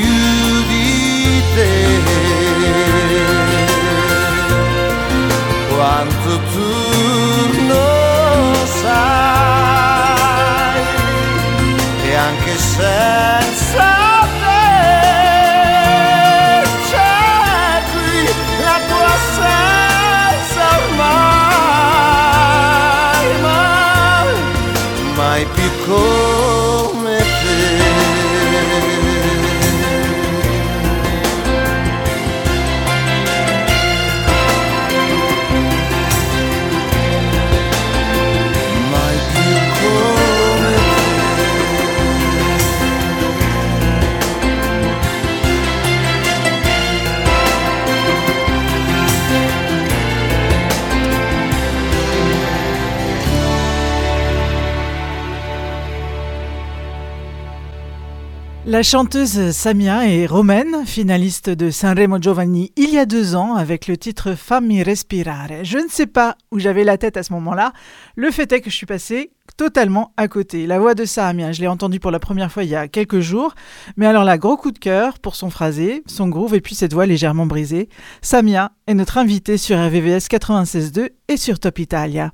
[58.74, 63.86] La chanteuse Samia est romaine, finaliste de Sanremo Giovanni il y a deux ans avec
[63.88, 65.64] le titre Fammi respirare.
[65.64, 67.72] Je ne sais pas où j'avais la tête à ce moment-là.
[68.16, 70.66] Le fait est que je suis passée totalement à côté.
[70.66, 73.20] La voix de Samia, je l'ai entendue pour la première fois il y a quelques
[73.20, 73.54] jours.
[73.96, 76.94] Mais alors là, gros coup de cœur pour son phrasé, son groove et puis cette
[76.94, 77.90] voix légèrement brisée.
[78.24, 82.32] Samia est notre invitée sur RVVS 96.2 et sur Top Italia.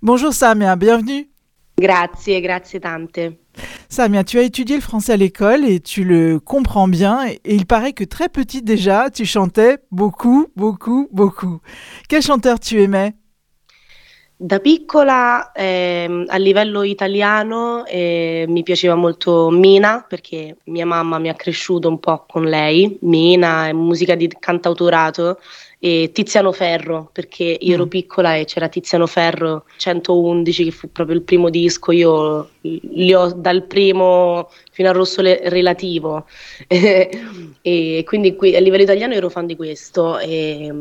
[0.00, 1.28] Bonjour Samia, bienvenue.
[1.78, 3.20] Grazie, grazie tante.
[3.88, 7.26] Samia, tu as étudié le français à l'école et tu le comprends bien.
[7.26, 11.60] Et il paraît que très petite déjà, tu chantais beaucoup, beaucoup, beaucoup.
[12.08, 13.14] Quel chanteur tu aimais?
[14.40, 21.28] Da piccola ehm, a livello italiano eh, mi piaceva molto Mina perché mia mamma mi
[21.28, 25.40] ha cresciuto un po' con lei, Mina è musica di cantautorato
[25.80, 31.16] e Tiziano Ferro perché io ero piccola e c'era Tiziano Ferro 111 che fu proprio
[31.16, 36.26] il primo disco, io li ho dal primo fino al rosso le- relativo.
[37.60, 40.72] E quindi qui, a livello italiano ero fan di questo e,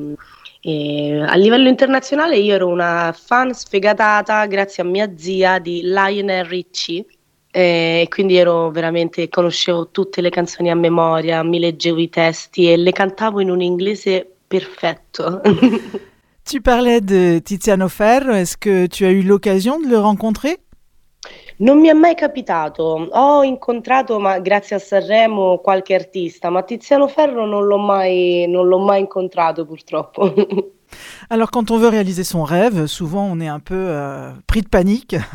[0.67, 6.43] e a livello internazionale io ero una fan sfegatata grazie a mia zia di Lionel
[6.43, 7.05] Richie
[7.49, 12.75] e quindi ero veramente, conoscevo tutte le canzoni a memoria, mi leggevo i testi e
[12.75, 15.41] le cantavo in un inglese perfetto.
[16.43, 18.33] Tu parlais de Tiziano Ferro.
[18.33, 20.59] Est-ce que tu as eu l'occasion de le rencontrer
[21.57, 27.07] Non mi è mai capitato, ho incontrato, ma grazie a Sanremo, qualche artista, ma Tiziano
[27.07, 30.33] Ferro non l'ho mai, non l'ho mai incontrato purtroppo.
[31.29, 34.69] Alors quand on veut réaliser son rêve, souvent on est un peu euh, pris de
[34.69, 35.15] panique.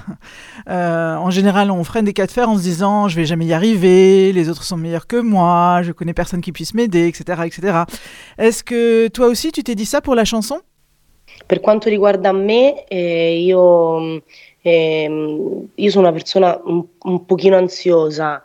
[0.68, 3.47] Euh, en général, on freine des cas de fer en se disant je vais jamais
[3.47, 7.43] y arriver, les autres sont meilleurs que moi, je connais personne qui puisse m'aider, etc.,
[7.45, 7.78] etc.
[8.38, 10.61] Est-ce que toi aussi tu t'es dit ça pour la chanson?
[11.49, 14.22] Per quanto riguarda me, eh, io,
[14.62, 18.42] ehm, io sono una persona un, un pochino ansiosa.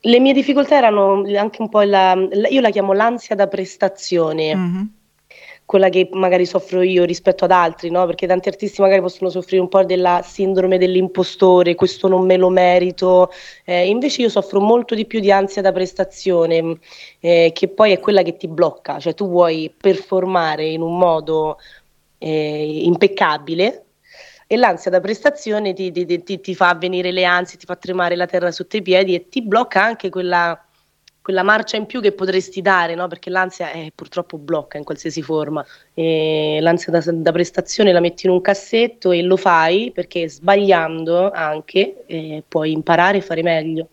[0.00, 4.54] Le mie difficoltà erano anche un po' la, la- io la chiamo l'ansia da prestazione,
[4.54, 4.92] Mhm.
[5.64, 8.06] quella che magari soffro io rispetto ad altri, no?
[8.06, 12.48] Perché tanti artisti magari possono soffrire un po' della sindrome dell'impostore, questo non me lo
[12.48, 13.30] merito.
[13.64, 16.78] Eh, invece io soffro molto di più di ansia da prestazione,
[17.20, 21.58] eh, che poi è quella che ti blocca, cioè tu vuoi performare in un modo
[22.18, 23.82] eh, impeccabile
[24.48, 28.16] e l'ansia da prestazione ti, ti- ti- ti- fa venire le ansie, ti fa tremare
[28.16, 30.58] la terra sotto i piedi e ti blocca anche quella,
[31.20, 33.08] quella marcia in più che potresti dare, no?
[33.08, 35.64] perché l'ansia eh, purtroppo blocca in qualsiasi forma.
[35.92, 41.30] E l'ansia da, da prestazione la metti in un cassetto e lo fai perché sbagliando
[41.30, 43.90] anche eh, puoi imparare e fare meglio.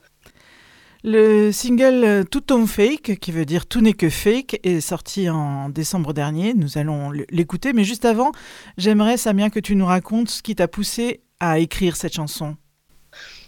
[1.08, 5.30] Le single euh, Tout en fake, qui veut dire tout n'est que fake, est sorti
[5.30, 6.56] en décembre dernier.
[6.56, 8.32] Nous allons l'écouter, mais juste avant,
[8.76, 12.56] j'aimerais Samia que tu nous racontes ce qui t'a poussé à écrire cette chanson.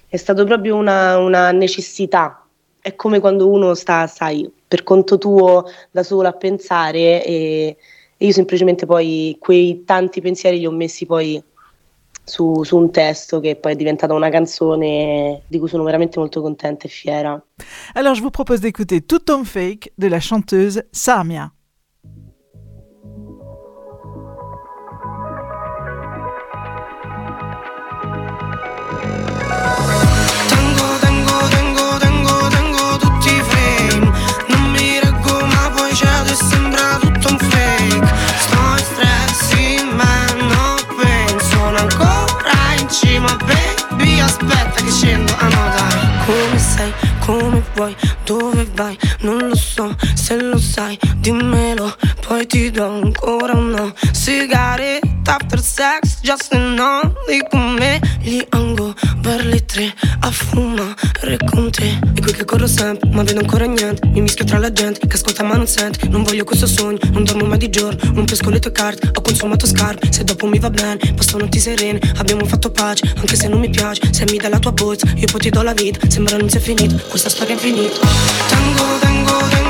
[0.08, 2.46] È stato proprio una, una necessità.
[2.80, 7.76] È come quando uno sta, sai, per conto tuo da solo a pensare e,
[8.18, 11.08] io semplicemente poi quei tanti pensieri li ho messi
[12.28, 16.86] su, un testo che poi è diventata una canzone di cui sono veramente molto contenta
[16.86, 17.42] e fiera.
[17.94, 21.57] Alors je vous propose d'écouter Tout en fake de la chanteuse Samia.
[43.18, 43.36] Cima
[43.90, 47.37] Baby aspetta che scendo, ah no dai Come sei, come
[47.74, 47.96] vuoi,
[48.26, 51.96] dove vai, non lo so Se lo sai, dimmelo,
[52.28, 58.44] poi ti do ancora un no Sigaretta after sex, just an only con me Gli
[58.50, 62.00] ango per le tre a fumare con te.
[62.16, 65.16] E qui che corro sempre ma vedo ancora niente Mi mischio tra la gente che
[65.16, 66.08] ascolta ma non sente.
[66.08, 69.22] Non voglio questo sogno, non dormo mai di giorno Non pesco le tue carte, ho
[69.22, 73.48] consumato scarpe Se dopo mi va bene, passo notti serene Abbiamo fatto pace, anche se
[73.48, 76.00] non mi piace Se mi dai la tua bozza, io poi ti do la vita
[76.10, 78.00] Sembra non sia finito, questa storia è finita
[78.48, 79.67] Tango, tango, tango, tango,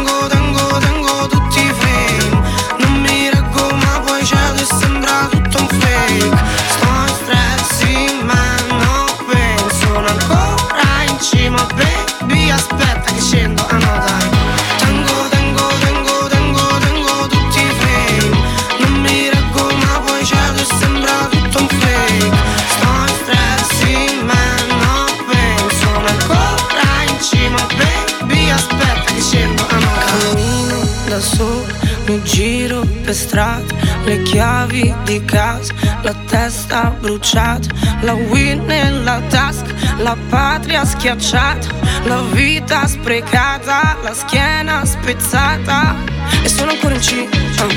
[38.01, 41.67] La weed nella tasca, la patria schiacciata
[42.03, 45.95] La vita sprecata, la schiena spezzata.
[46.43, 47.27] E sono ancora in C,
[47.59, 47.67] ah,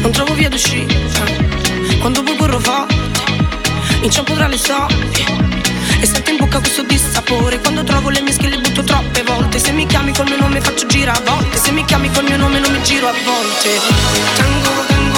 [0.00, 1.22] non trovo via d'uscita.
[2.00, 2.94] Quando poi corro forte,
[4.02, 5.44] inciampo tra le storie
[6.00, 7.60] e sento in bocca questo dissapore.
[7.60, 9.58] Quando trovo le mie skill le butto troppe volte.
[9.58, 12.36] Se mi chiami col mio nome faccio gira a volte Se mi chiami col mio
[12.36, 13.80] nome non mi giro a volte.
[14.36, 15.13] Tango, tango,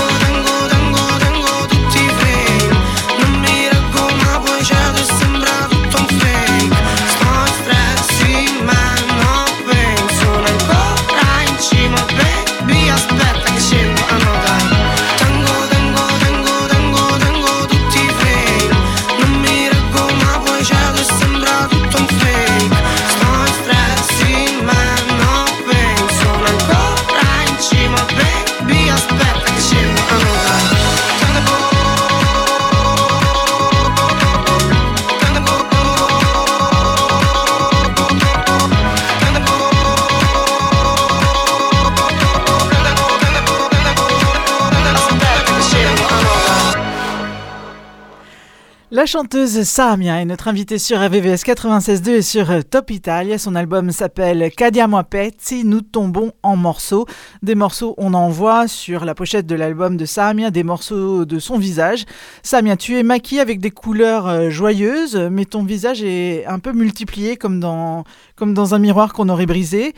[49.07, 53.38] La chanteuse Samia est notre invitée sur RVVS 96.2 et sur euh, Top Italia.
[53.38, 57.07] Son album s'appelle Cadiamo a pezzi, nous tombons en morceaux.
[57.40, 61.38] Des morceaux, on en voit sur la pochette de l'album de Samia, des morceaux de
[61.38, 62.04] son visage.
[62.42, 66.72] Samia, tu es maquillée avec des couleurs euh, joyeuses, mais ton visage est un peu
[66.72, 68.02] multiplié comme dans,
[68.34, 69.94] comme dans un miroir qu'on aurait brisé.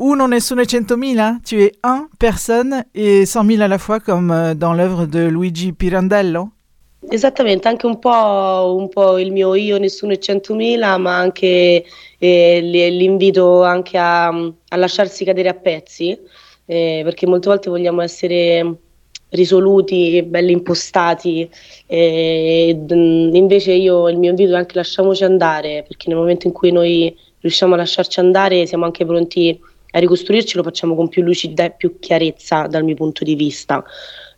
[0.00, 4.54] Uno nessuno centomila, tu es un personne et cent mille à la fois comme euh,
[4.54, 6.50] dans l'œuvre de Luigi Pirandello.
[7.00, 11.84] Esattamente, anche un po', un po' il mio io, nessuno e centomila, ma anche
[12.18, 16.18] eh, li- l'invito anche a, a lasciarsi cadere a pezzi,
[16.66, 18.74] eh, perché molte volte vogliamo essere
[19.30, 21.48] risoluti, belli impostati,
[21.86, 26.52] eh, mm, invece io il mio invito è anche lasciamoci andare, perché nel momento in
[26.52, 29.58] cui noi riusciamo a lasciarci andare siamo anche pronti
[29.92, 33.84] a ricostruirci, lo facciamo con più lucidità e più chiarezza dal mio punto di vista.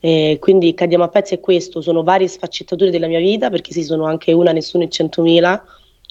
[0.01, 3.83] Eh, quindi Cadiamo a pezzi è questo, sono varie sfaccettature della mia vita, perché sì,
[3.83, 5.63] sono anche una, nessuno e centomila,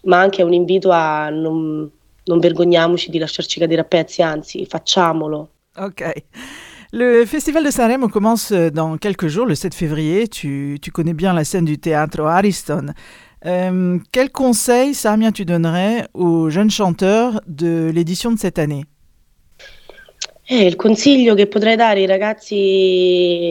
[0.04, 1.90] ma anche un invito a non,
[2.24, 5.50] non vergogniamoci di lasciarci cadere a pezzi, anzi facciamolo.
[5.78, 6.12] Ok.
[6.92, 10.28] Le Festival de Sanremo commence dans quelques jours, le 7 février.
[10.28, 12.94] Tu, tu connais bien la scène du théâtre Ariston.
[13.46, 18.86] Euh, quel conseil, Samia, tu donnerais aux jeunes chanteurs de l'édition de cette année
[20.52, 22.56] Eh, il consiglio che potrei dare ai ragazzi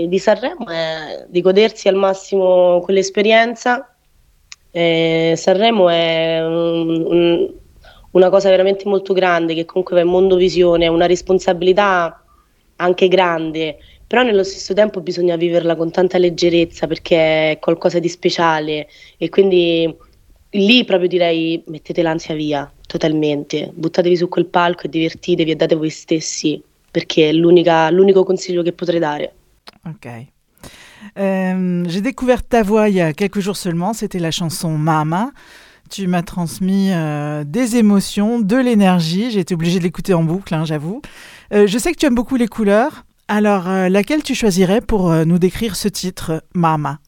[0.08, 3.94] di Sanremo è di godersi al massimo quell'esperienza.
[4.72, 7.54] Eh, Sanremo è un- un-
[8.10, 12.20] una cosa veramente molto grande che comunque va in mondovisione, è una responsabilità
[12.76, 18.08] anche grande, però nello stesso tempo bisogna viverla con tanta leggerezza perché è qualcosa di
[18.08, 18.88] speciale.
[19.18, 19.96] E quindi
[20.50, 25.74] lì proprio direi mettete l'ansia via totalmente, buttatevi su quel palco e divertitevi e date
[25.76, 26.60] voi stessi
[26.90, 29.32] perché è l'unico consiglio che potrei dare.
[29.86, 30.06] Ok.
[31.16, 35.30] Euh, J'ai découvert ta voix il y a quelques jours seulement, c'était la chanson Mama.
[35.90, 39.30] Tu m'as transmis euh, des émotions, de l'énergie.
[39.30, 41.00] J'ai été obligée de l'écouter en boucle, hein, j'avoue.
[41.54, 43.04] Euh, je sais que tu aimes beaucoup les couleurs.
[43.26, 46.98] Alors, euh, laquelle tu choisirais pour nous décrire ce titre, Mama?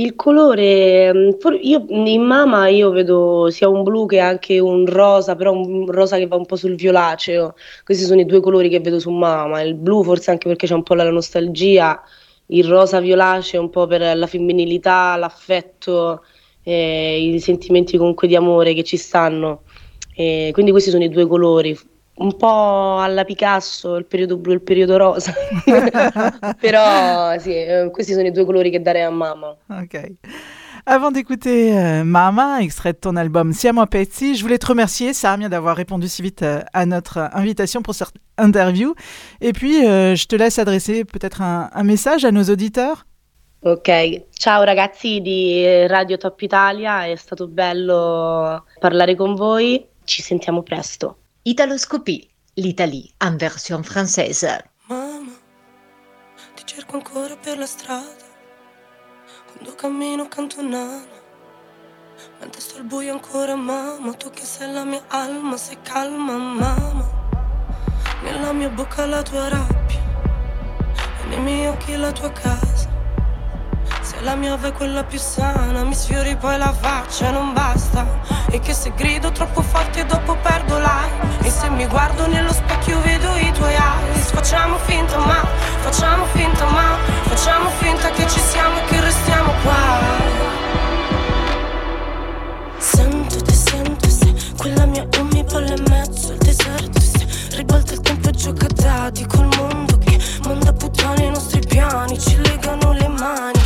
[0.00, 1.30] Il colore, mm,
[1.60, 6.16] io in Mama io vedo sia un blu che anche un rosa, però un rosa
[6.16, 7.54] che va un po' sul violaceo.
[7.84, 9.60] Questi sono i due colori che vedo su Mama.
[9.60, 12.00] Il blu forse anche perché c'è un po' la nostalgia,
[12.46, 16.24] il rosa violaceo un po' per la femminilità, l'affetto,
[16.62, 19.62] eh, i sentimenti comunque di amore che ci stanno.
[20.14, 21.76] Eh, quindi questi sono i due colori.
[22.20, 25.32] Un po' alla Picasso, il periodo blu e il periodo rosa.
[26.60, 29.56] Però sì, eh, questi sono i due colori che darei a.
[29.68, 30.12] Ok.
[30.84, 35.48] Avant d'écouter euh, Mama, extrait de ton album Siamo Pezzi, je voulais te remercier, Samia,
[35.48, 38.94] d'avoir répondu si vite euh, à notre invitation pour cette interview.
[39.40, 43.06] Et puis, euh, je te laisse adresser peut-être un, un message à nos auditeurs.
[43.62, 43.90] Ok,
[44.38, 51.19] ciao ragazzi di Radio Top Italia, è stato bello parlare con voi, ci sentiamo presto.
[51.46, 54.62] Italoscopie, l'Italie en version française.
[54.88, 55.32] Mamma,
[56.54, 58.26] ti cerco ancora per la strada,
[59.50, 61.02] quando cammino canto nana,
[62.40, 67.08] mentre sto al buio ancora mamma, tu che sei la mia alma, sei calma mamma,
[68.22, 70.02] nella mia bocca la tua rabbia,
[71.22, 72.89] e nei miei occhi la tua casa.
[74.22, 78.06] La mia ave è quella più sana, mi sfiori poi la faccia non basta.
[78.50, 81.38] E che se grido troppo forte dopo perdo l'aria.
[81.42, 84.30] E se mi guardo nello specchio vedo i tuoi eyes.
[84.30, 85.42] Facciamo finta ma,
[85.80, 89.98] facciamo finta ma, facciamo finta che ci siamo e che restiamo qua.
[92.76, 97.00] Sento, ti sento, se quella mia mi bolle in mezzo al deserto.
[97.00, 102.18] Se ribalta il tempo e gioca a col mondo che manda puttane i nostri piani,
[102.20, 103.59] ci legano le mani.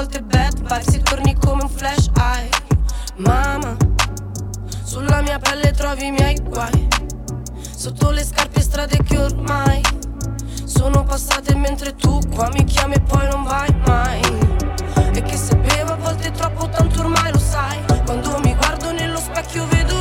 [0.00, 2.48] Volte bad vibes E torni come un flash eye.
[3.16, 3.76] Mamma
[4.82, 6.88] Sulla mia pelle trovi i miei guai.
[7.60, 9.82] Sotto le scarpe strade che ormai
[10.64, 14.20] Sono passate mentre tu qua mi chiami e poi non vai mai.
[15.12, 17.78] E che se bevo a volte troppo tanto ormai lo sai.
[18.06, 19.99] Quando mi guardo nello specchio vedo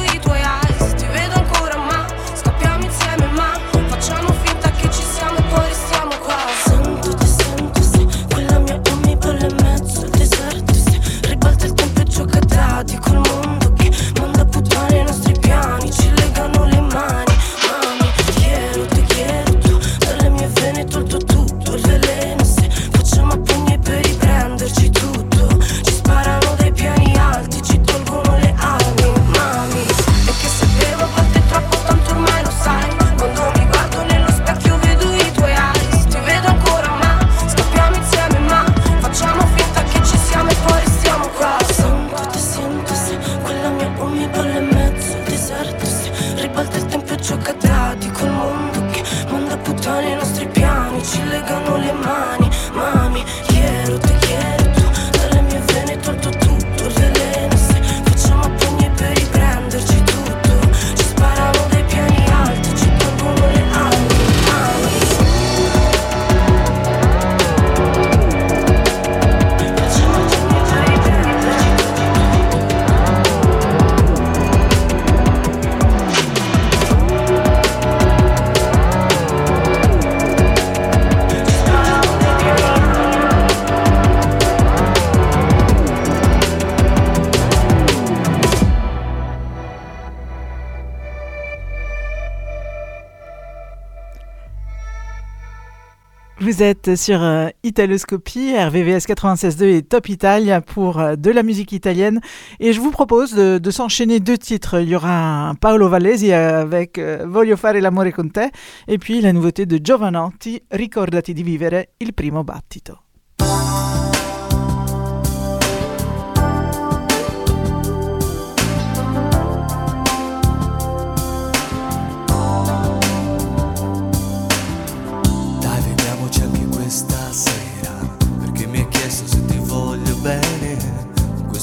[96.60, 101.72] Vous êtes sur euh, Italoscopie, RVVS 96.2 et Top Italia pour euh, de la musique
[101.72, 102.20] italienne.
[102.60, 104.82] Et je vous propose de, s'enchaîner deux titres.
[104.82, 108.50] Il y aura Paolo Vallesi avec euh, Voglio fare l'amore con te
[108.90, 113.09] et puis la nouveauté de Giovanotti, Ricordati di vivere il primo battito.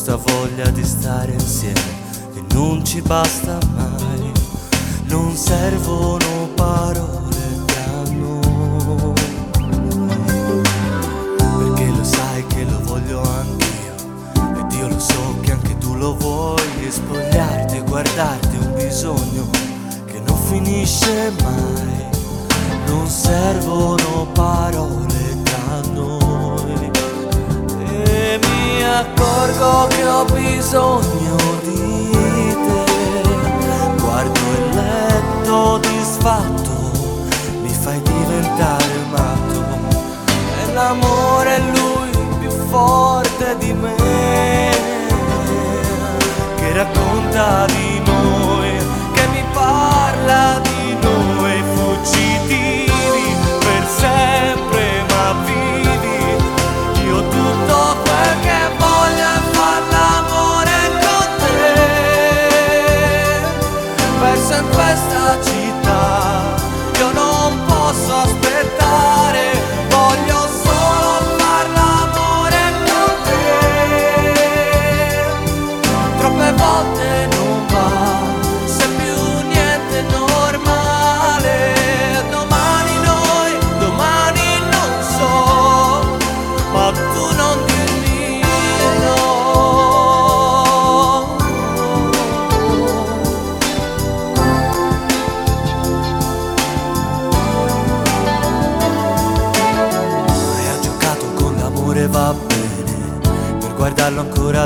[0.06, 1.80] Questa voglia di stare insieme.
[2.34, 4.32] E non ci basta mai.
[5.06, 9.14] Non servono parole tra noi.
[11.36, 14.60] Perché lo sai che lo voglio anch'io.
[14.60, 16.86] Ed io lo so che anche tu lo vuoi.
[16.86, 19.50] E spogliarti e guardarti è un bisogno
[20.04, 22.04] che non finisce mai.
[22.86, 26.25] Non servono parole tra noi
[28.38, 32.10] Mi accorgo che ho bisogno di
[32.66, 32.84] te.
[34.00, 36.70] Guardo il letto disfatto
[37.62, 39.64] Mi fai diventare matto.
[40.60, 42.10] E l'amore è lui
[42.40, 43.94] più forte di me
[46.56, 47.95] Che racconta di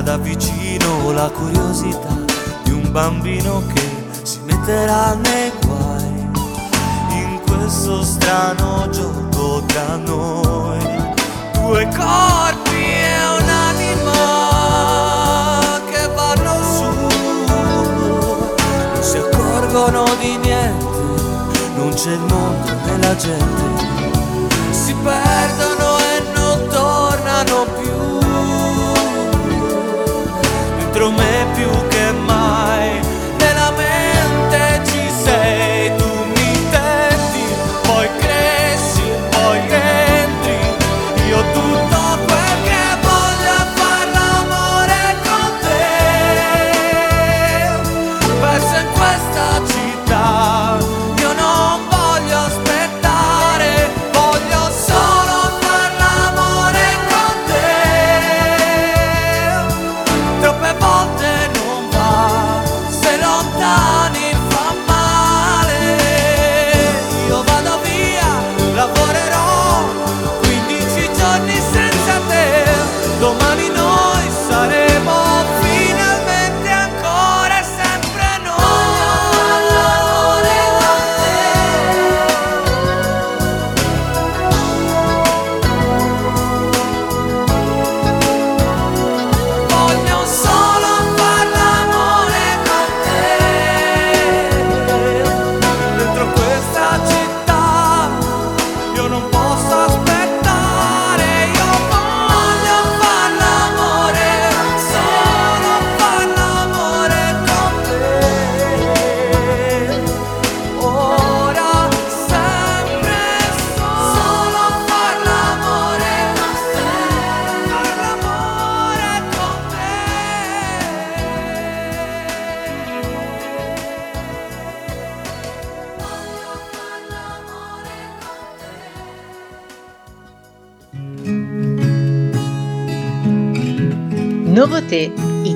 [0.02, 2.16] da vicino La curiosità
[2.64, 3.88] di un bambino che
[4.22, 6.28] si metterà nei guai
[7.10, 10.78] In questo strano gioco tra noi.
[11.52, 14.18] Due corpi e un'anima
[15.90, 16.84] che vanno su
[18.94, 20.98] Non si accorgono di niente
[21.76, 23.89] Non c'è il mondo né la gente
[31.20, 31.89] me più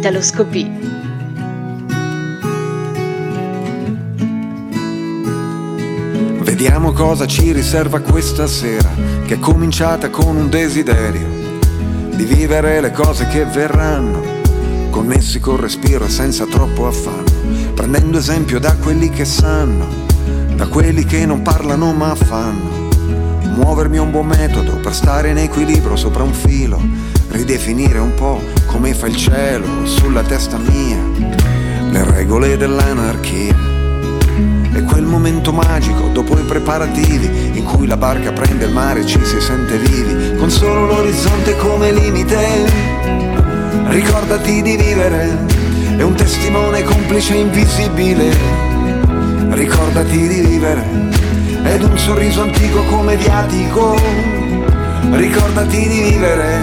[0.04, 0.70] Italoscopie.
[6.42, 8.90] Vediamo cosa ci riserva questa sera,
[9.24, 11.26] che è cominciata con un desiderio
[12.14, 14.20] di vivere le cose che verranno,
[14.90, 19.86] connessi col respiro e senza troppo affanno, prendendo esempio da quelli che sanno,
[20.54, 22.90] da quelli che non parlano ma fanno.
[23.54, 26.78] Muovermi è un buon metodo per stare in equilibrio sopra un filo,
[27.30, 30.98] ridefinire un po' come fa il cielo sulla testa mia,
[31.90, 33.54] le regole dell'anarchia.
[34.72, 39.06] È quel momento magico dopo i preparativi in cui la barca prende il mare e
[39.06, 42.36] ci si sente vivi, con solo l'orizzonte come limite.
[43.90, 45.38] Ricordati di vivere,
[45.96, 48.36] è un testimone complice invisibile.
[49.50, 50.84] Ricordati di vivere,
[51.62, 53.96] ed un sorriso antico come viatico.
[55.12, 56.58] Ricordati di vivere,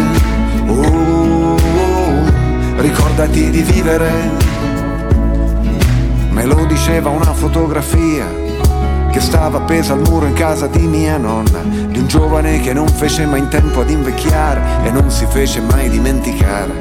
[0.68, 1.01] oh,
[2.92, 4.12] ricordati di vivere.
[6.30, 8.28] Me lo diceva una fotografia
[9.12, 12.88] che stava appesa al muro in casa di mia nonna, di un giovane che non
[12.90, 16.74] fece mai in tempo ad invecchiare e non si fece mai dimenticare.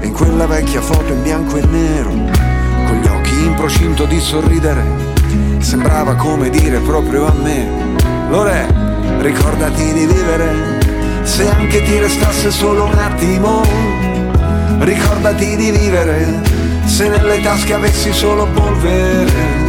[0.00, 4.20] E in quella vecchia foto in bianco e nero, con gli occhi in procinto di
[4.20, 4.84] sorridere,
[5.58, 7.68] sembrava come dire proprio a me,
[8.28, 8.66] Lore,
[9.20, 10.78] ricordati di vivere,
[11.22, 13.91] se anche ti restasse solo un attimo,
[14.80, 16.40] ricordati di vivere
[16.84, 19.60] se nelle tasche avessi solo polvere.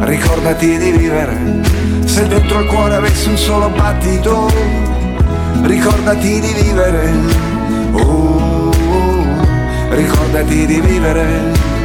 [0.00, 1.36] Ricordati di vivere,
[2.04, 4.50] se dentro il cuore avessi un solo battito.
[5.62, 7.12] Ricordati di vivere,
[7.92, 8.72] oh, oh,
[9.90, 11.77] ricordati di vivere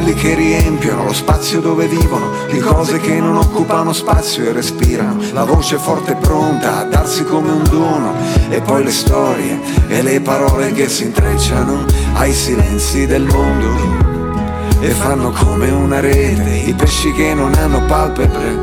[0.00, 5.20] quelli che riempiono lo spazio dove vivono, di cose che non occupano spazio e respirano,
[5.32, 8.14] la voce forte e pronta a darsi come un dono,
[8.48, 13.68] e poi le storie e le parole che si intrecciano ai silenzi del mondo
[14.80, 18.58] e fanno come una rete i pesci che non hanno palpebre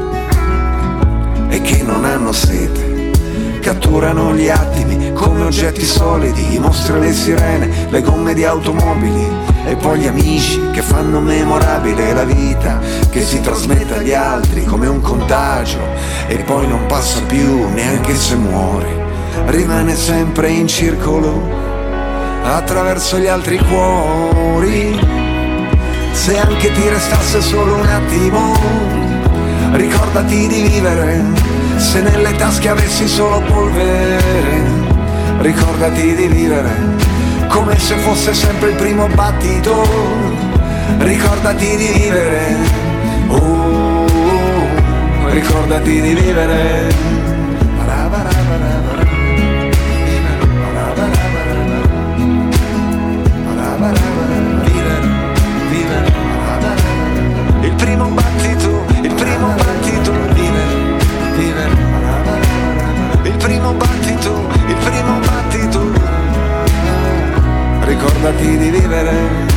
[1.50, 3.12] e che non hanno sete.
[3.62, 9.76] Catturano gli attimi come oggetti solidi, i mostri le sirene, le gomme di automobili e
[9.76, 12.80] poi gli amici che fanno memorabile la vita
[13.10, 15.80] che si trasmette agli altri come un contagio.
[16.28, 18.88] E poi non passa più neanche se muore,
[19.48, 21.66] rimane sempre in circolo
[22.44, 24.98] attraverso gli altri cuori.
[26.12, 28.56] Se anche ti restasse solo un attimo,
[29.74, 31.24] ricordati di vivere,
[31.76, 34.62] se nelle tasche avessi solo polvere,
[35.40, 37.07] ricordati di vivere,
[37.48, 39.84] come se fosse sempre il primo battito,
[41.00, 42.56] ricordati di vivere,
[43.28, 44.06] oh,
[45.30, 47.17] ricordati di vivere.
[68.28, 69.48] Ricordati di vivere.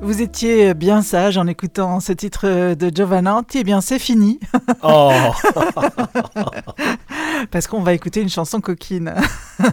[0.00, 3.58] Vous étiez bien sage en écoutant ce titre de Giovananti.
[3.58, 4.40] Eh bien, c'est fini.
[4.82, 5.12] Oh
[7.50, 9.14] Parce qu'on va écouter une chanson coquine.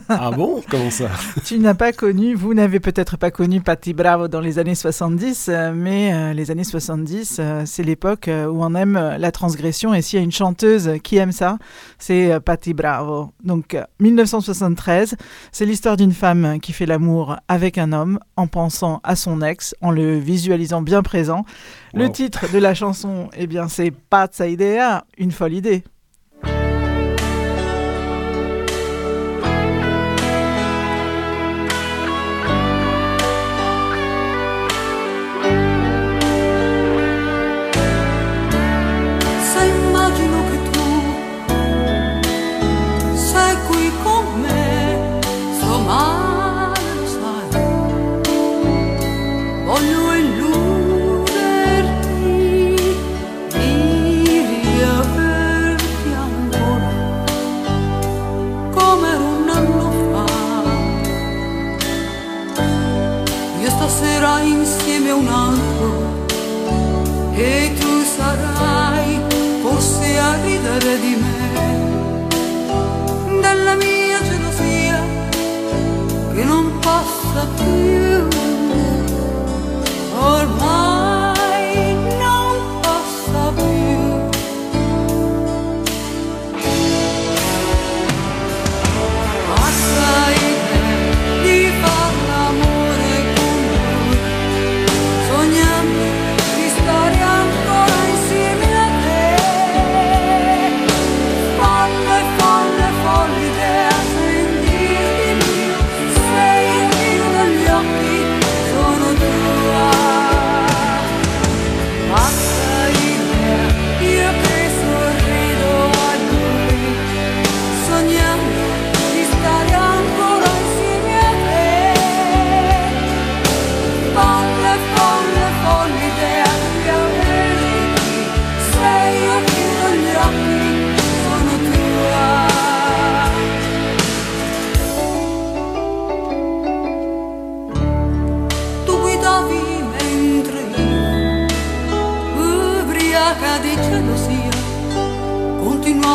[0.09, 0.61] Ah bon?
[0.69, 1.09] Comment ça?
[1.43, 5.49] Tu n'as pas connu, vous n'avez peut-être pas connu Patti Bravo dans les années 70,
[5.49, 9.95] euh, mais euh, les années 70, euh, c'est l'époque où on aime la transgression.
[9.95, 11.57] Et s'il y a une chanteuse qui aime ça,
[11.97, 13.31] c'est Patti Bravo.
[13.43, 15.15] Donc, euh, 1973,
[15.51, 19.75] c'est l'histoire d'une femme qui fait l'amour avec un homme en pensant à son ex,
[19.81, 21.45] en le visualisant bien présent.
[21.93, 25.83] Le titre de la chanson, eh bien, c'est Pazza Idea, une folle idée.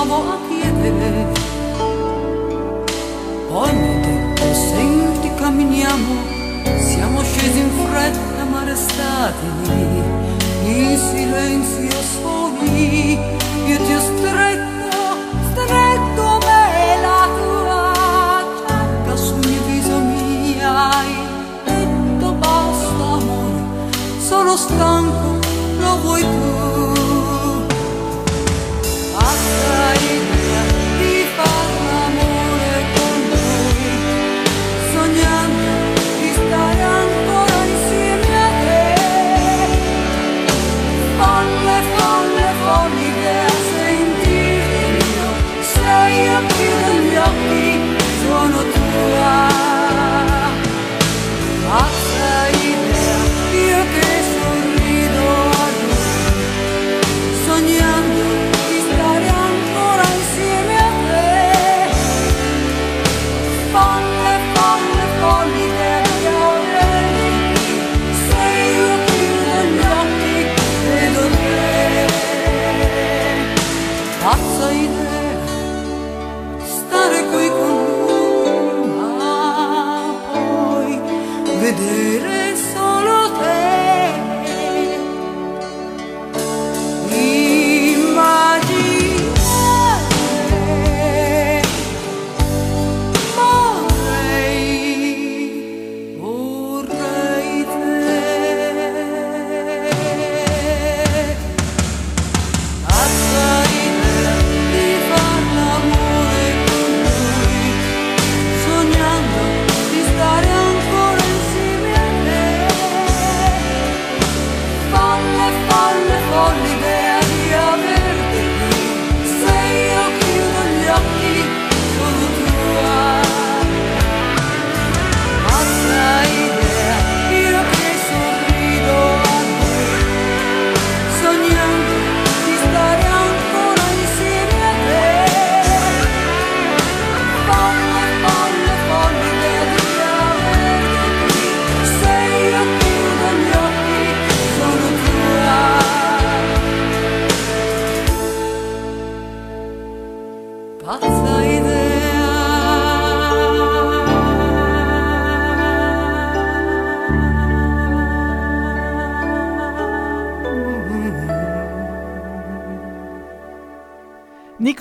[0.07, 1.27] Continuavo a chiedere
[3.49, 6.35] Poi mi detto senti camminiamo
[6.79, 9.47] siamo scesi in fretta ma restati
[10.65, 13.19] in silenzio soli.
[13.67, 15.17] Io ti ho stretto,
[15.51, 21.15] stretto me la tua giacca sul mio viso mi hai
[21.65, 23.63] detto basta amore,
[24.19, 25.39] sono stanco,
[25.79, 26.76] lo vuoi tu.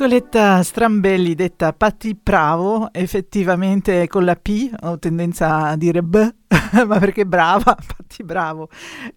[0.05, 6.31] Nicoletta Strambelli, detta Patti Bravo, effettivamente con la P ho tendenza a dire B,
[6.85, 8.69] ma perché brava, Patti Bravo.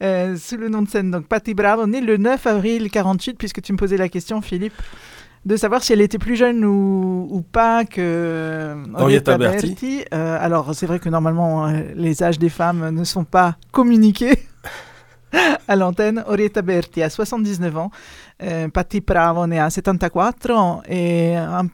[0.02, 3.60] Euh, sous le nom de scène, donc Patti Bravo, née le 9 avril 48, puisque
[3.60, 4.80] tu me posais la question, Philippe,
[5.44, 10.06] de savoir si elle était plus jeune ou, ou pas que Henrietta Berti.
[10.14, 14.38] Euh, alors, c'est vrai que normalement, euh, les âges des femmes ne sont pas communiqués.
[15.68, 17.90] à l'antenne, Orietta Berti a 79 ans,
[18.42, 20.34] euh, Patti Bravo ne a 74
[20.88, 21.66] et un,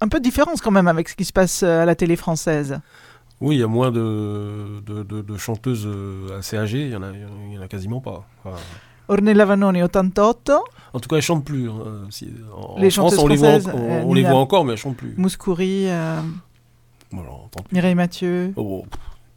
[0.00, 2.80] un peu de différence quand même avec ce qui se passe à la télé française.
[3.40, 6.96] Oui, il y a moins de, de, de- de chanteuses euh, assez âgées, il y
[6.96, 8.24] en a, en quasiment pas.
[8.44, 8.56] Enfin,
[9.06, 10.50] Ornella Vanoni 88,
[10.92, 11.70] en tout cas, elles chantent plus.
[11.70, 12.06] hein.
[12.10, 14.38] Si- en, Les France, chanteuses on les voit, en- françaises, on, euh, on les voit
[14.40, 15.14] encore, mais elles chantent plus.
[15.16, 16.20] Mouskouri, euh.
[17.72, 18.52] Mireille Mathieu.
[18.56, 18.84] Oh,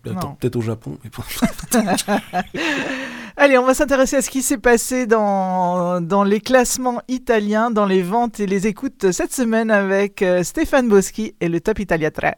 [0.06, 0.12] Non.
[0.14, 0.98] peut-être- Peut-être au Japon.
[1.04, 1.24] mais pas-
[3.38, 7.86] Allez, on va s'intéresser à ce qui s'est passé dans, dans les classements italiens, dans
[7.86, 12.12] les ventes et les écoutes cette semaine avec euh, Stéphane Boschi et le Top Italia
[12.12, 12.32] 3.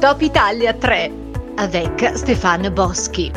[0.00, 0.94] Top Italia 3
[1.56, 3.32] avec Stéphane Boschi.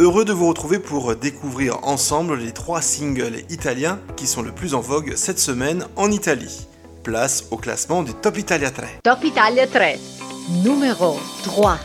[0.00, 4.74] Heureux de vous retrouver pour découvrir ensemble les trois singles italiens qui sont le plus
[4.74, 6.68] en vogue cette semaine en Italie.
[7.02, 8.88] Place au classement du Top Italia 3.
[9.02, 9.86] Top Italia 3,
[10.62, 11.78] numéro 3.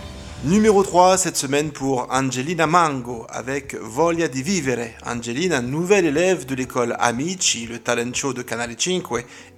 [0.46, 4.90] Numéro 3 cette semaine pour Angelina Mango avec Voglia di Vivere.
[5.06, 9.04] Angelina, nouvelle élève de l'école Amici, le talent show de Canale 5,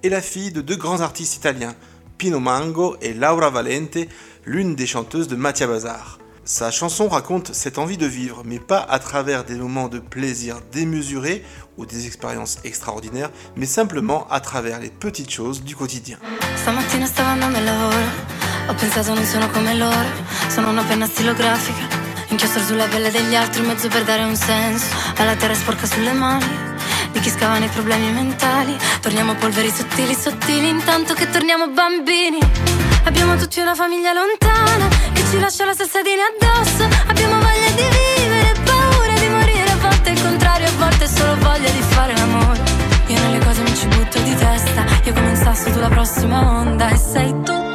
[0.04, 1.74] et la fille de deux grands artistes italiens,
[2.18, 3.98] Pino Mango et Laura Valente,
[4.44, 6.20] l'une des chanteuses de Mattia Bazar.
[6.44, 10.60] Sa chanson raconte cette envie de vivre, mais pas à travers des moments de plaisir
[10.70, 11.42] démesurés
[11.78, 16.18] ou des expériences extraordinaires, mais simplement à travers les petites choses du quotidien.
[18.68, 20.08] Ho pensato non sono come loro,
[20.48, 21.86] sono una penna stilografica,
[22.28, 24.86] inchiostro sulla pelle degli altri un mezzo per dare un senso,
[25.18, 26.44] alla terra sporca sulle mani,
[27.12, 32.38] di chi scava nei problemi mentali, torniamo polveri sottili sottili intanto che torniamo bambini,
[33.04, 38.52] abbiamo tutti una famiglia lontana che ci lascia la salsadina addosso, abbiamo voglia di vivere,
[38.64, 42.60] paura di morire, a volte il contrario, a volte solo voglia di fare l'amore.
[43.06, 44.84] Io nelle cose mi ci butto di testa.
[45.04, 46.88] Io come un sasso tu la prossima onda.
[46.88, 47.65] E sei tutte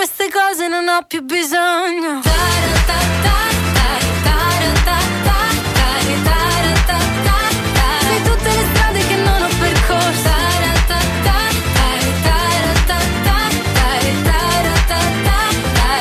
[0.00, 2.22] queste cose non ho più bisogno.
[2.22, 2.32] Sei
[8.22, 10.28] tutte le strade che non ho percorso.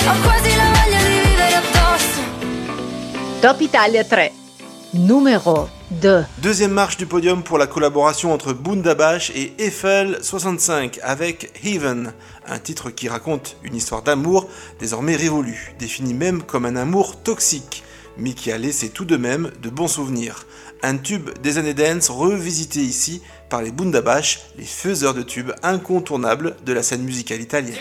[0.08, 2.22] Ho quasi la voglia di vivere addosso
[3.42, 4.34] Top Italia 3,
[4.94, 6.26] numéro 2.
[6.40, 12.14] Deuxième marche du podium pour la collaboration entre Bundabash et Eiffel 65 avec Heaven,
[12.48, 14.48] un titre qui raconte une histoire d'amour
[14.80, 17.84] désormais révolue, défini même comme un amour toxique,
[18.18, 20.46] mais qui a laissé tout de même de bons souvenirs.
[20.82, 26.56] Un tube des années dance revisité ici par les Bundabash, les faiseurs de tubes incontournables
[26.66, 27.76] de la scène musicale italienne.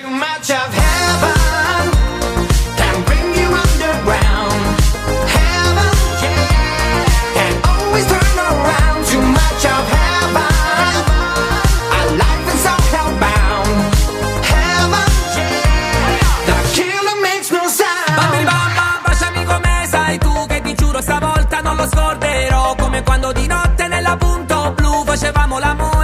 [23.32, 25.97] Di notte nella punto blu Facevamo l'amore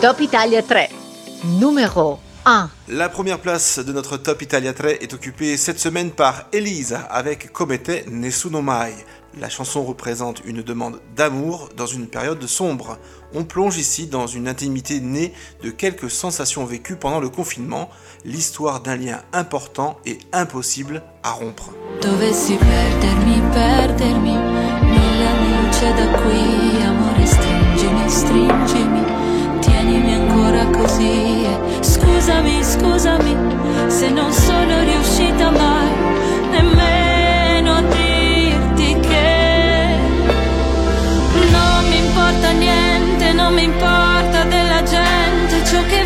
[0.00, 0.90] Top Italia 3,
[1.58, 2.70] numéro 1.
[2.86, 7.52] La première place de notre Top Italia 3 est occupée cette semaine par Elisa avec
[7.52, 8.94] Comete Nessuno Mai.
[9.40, 12.96] La chanson représente une demande d'amour dans une période sombre.
[13.34, 15.32] On plonge ici dans une intimité née
[15.64, 17.90] de quelques sensations vécues pendant le confinement,
[18.24, 21.72] l'histoire d'un lien important et impossible à rompre.
[22.02, 29.07] Dovessi perdermi, perdermi nella luce da qui, amore stringimi, stringimi, tienimi
[30.48, 31.46] ancora così.
[31.80, 33.36] Scusami, scusami
[33.88, 35.90] se non sono riuscita mai
[36.50, 39.96] nemmeno a dirti che
[41.50, 45.97] non mi importa niente, non mi importa della gente, ciò che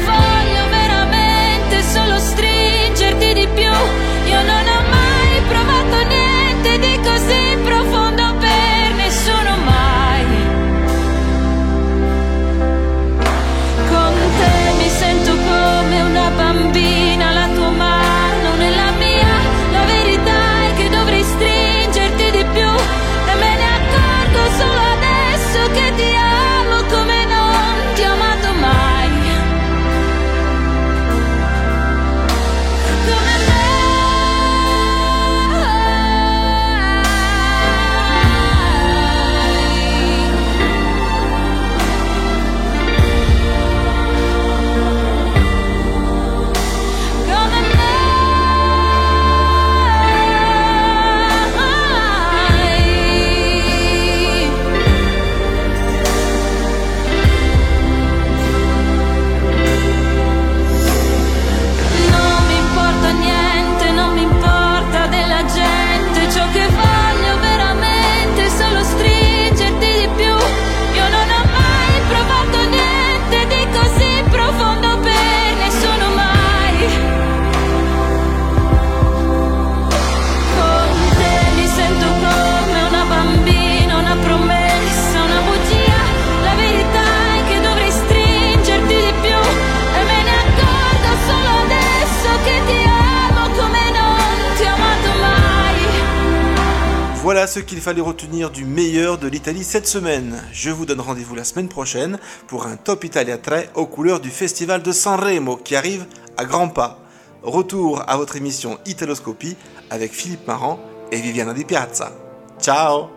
[97.42, 100.40] Voilà ce qu'il fallait retenir du meilleur de l'Italie cette semaine.
[100.52, 104.30] Je vous donne rendez-vous la semaine prochaine pour un Top Italia 3 aux couleurs du
[104.30, 106.06] festival de Sanremo qui arrive
[106.36, 107.00] à grands pas.
[107.42, 109.56] Retour à votre émission Italoscopie
[109.90, 110.78] avec Philippe Marant
[111.10, 112.12] et Viviana Di Piazza.
[112.60, 113.08] Ciao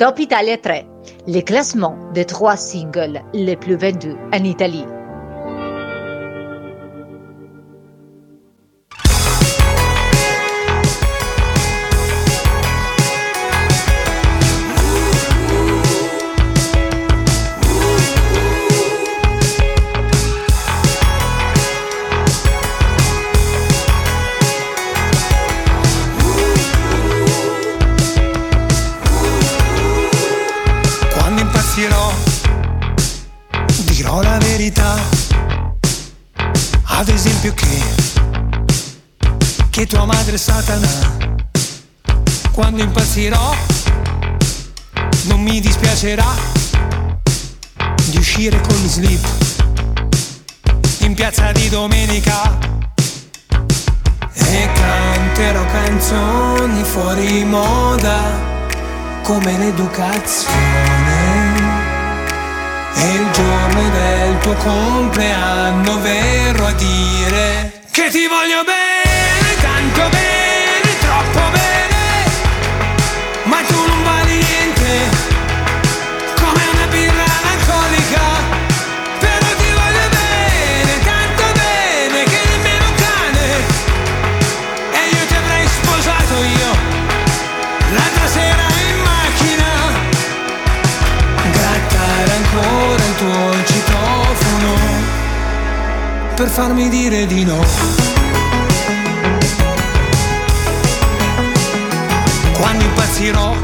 [0.00, 0.82] Top Italia 3,
[1.28, 4.84] le classement des trois singles les plus vendus en Italie.
[39.80, 41.16] Che tua madre è Satana.
[42.52, 43.56] Quando impazzirò,
[45.22, 46.26] non mi dispiacerà
[48.10, 49.26] di uscire con gli slip
[50.98, 52.58] in piazza di domenica
[54.34, 58.20] e canterò canzoni fuori moda
[59.22, 60.58] come l'educazione.
[62.96, 69.09] E il giorno del tuo compleanno verrò a dire che ti voglio bene,
[73.44, 75.08] ma tu non vali niente,
[76.40, 78.24] come una birra analcolica.
[79.18, 83.46] Però ti voglio bene, tanto bene, che nemmeno cane,
[84.92, 86.70] e io ti avrei sposato io.
[87.92, 89.70] L'altra sera in macchina
[91.50, 94.74] Grattare ancora il tuo citofono
[96.36, 98.19] Per farmi dire di no
[103.20, 103.54] Impazzirò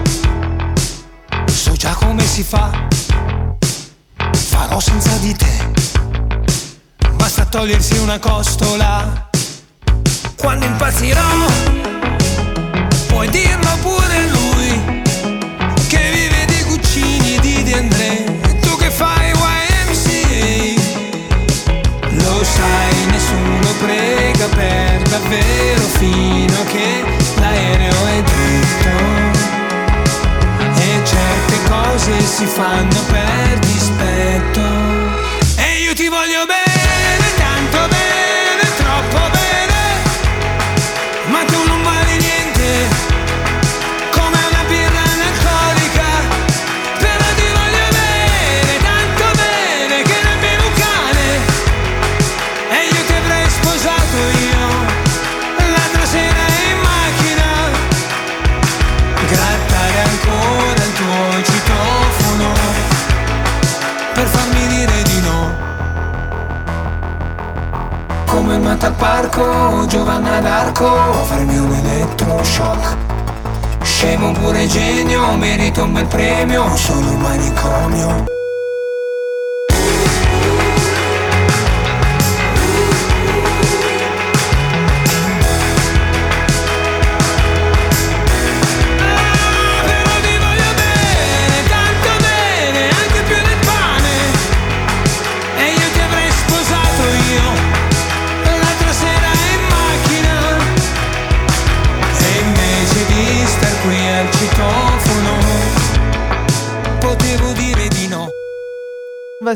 [1.47, 2.71] So già come si fa.
[4.33, 5.71] Farò senza di te.
[7.15, 9.31] Basta togliersi una costola.
[10.37, 11.23] Quando impazzirò
[13.07, 15.03] Puoi dirlo pure lui
[15.89, 18.41] Che vive di Guccini e di De André.
[18.43, 20.83] E tu che fai YMCA
[22.11, 27.05] Lo sai, nessuno prega per davvero Fino a che
[27.37, 29.36] l'aereo è dritto
[31.47, 34.61] certe cose si fanno per dispetto.
[35.57, 36.66] E io ti voglio bene,
[69.07, 70.89] parco, Giovanna d'Arco,
[71.27, 72.97] farmi un elettroshock.
[73.83, 78.36] Scemo pure genio, merito un bel premio, sono un manicomio.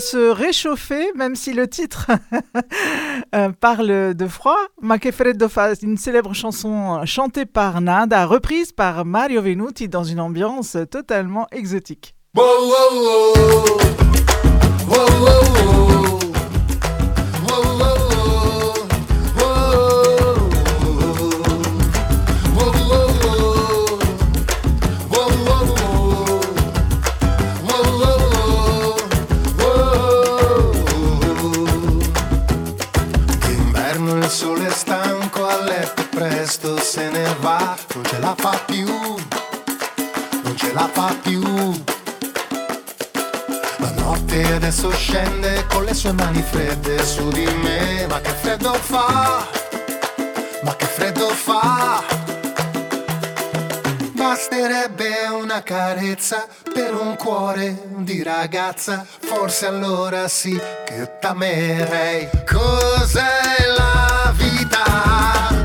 [0.01, 2.10] Se réchauffer, même si le titre
[3.35, 4.56] euh, parle de froid.
[4.81, 10.05] Ma che freddo fa, une célèbre chanson chantée par Nada, reprise par Mario Venuti dans
[10.05, 12.14] une ambiance totalement exotique.
[36.51, 38.89] Presto se ne va, non ce la fa più,
[40.43, 41.40] non ce la fa più.
[43.77, 48.72] La notte adesso scende con le sue mani fredde su di me, ma che freddo
[48.72, 49.47] fa,
[50.62, 52.02] ma che freddo fa.
[54.14, 62.28] Basterebbe una carezza per un cuore di ragazza, forse allora sì che t'amerei.
[62.44, 65.60] Cos'è la vita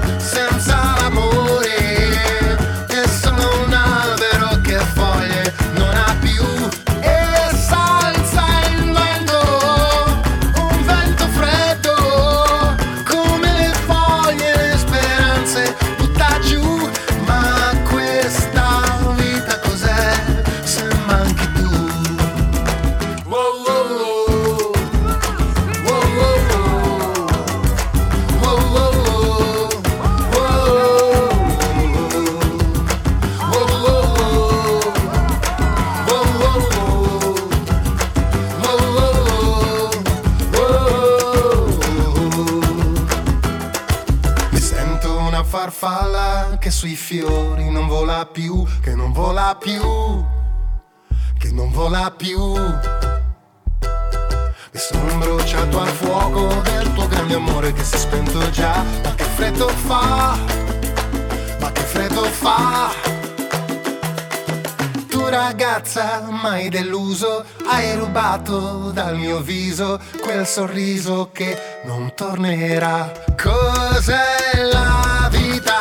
[65.96, 73.12] ragazza mai deluso, hai rubato dal mio viso quel sorriso che non tornerà.
[73.42, 75.78] Cos'è la vita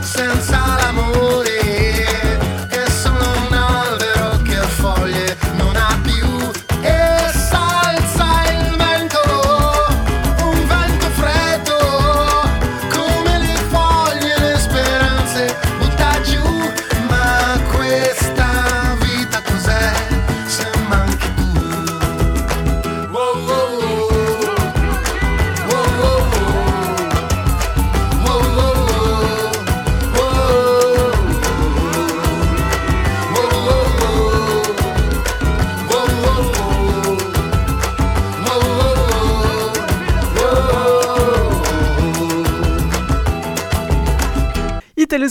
[0.00, 0.57] senza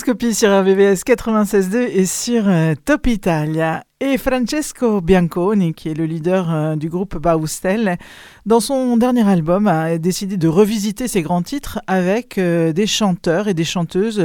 [0.07, 3.83] Italoscopie sur RVVS 96.2 et sur euh, Top Italia.
[3.99, 7.97] Et Francesco Bianconi, qui est le leader euh, du groupe Baustel,
[8.45, 13.49] dans son dernier album a décidé de revisiter ses grands titres avec euh, des chanteurs
[13.49, 14.23] et des chanteuses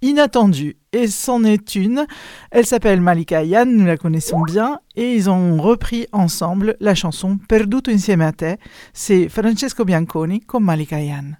[0.00, 0.78] inattendus.
[0.94, 2.06] Et c'en est une.
[2.50, 7.38] Elle s'appelle Malika Yan, nous la connaissons bien, et ils ont repris ensemble la chanson
[7.48, 8.56] Perduto insieme a te.
[8.94, 11.36] C'est Francesco Bianconi con Malika Yan.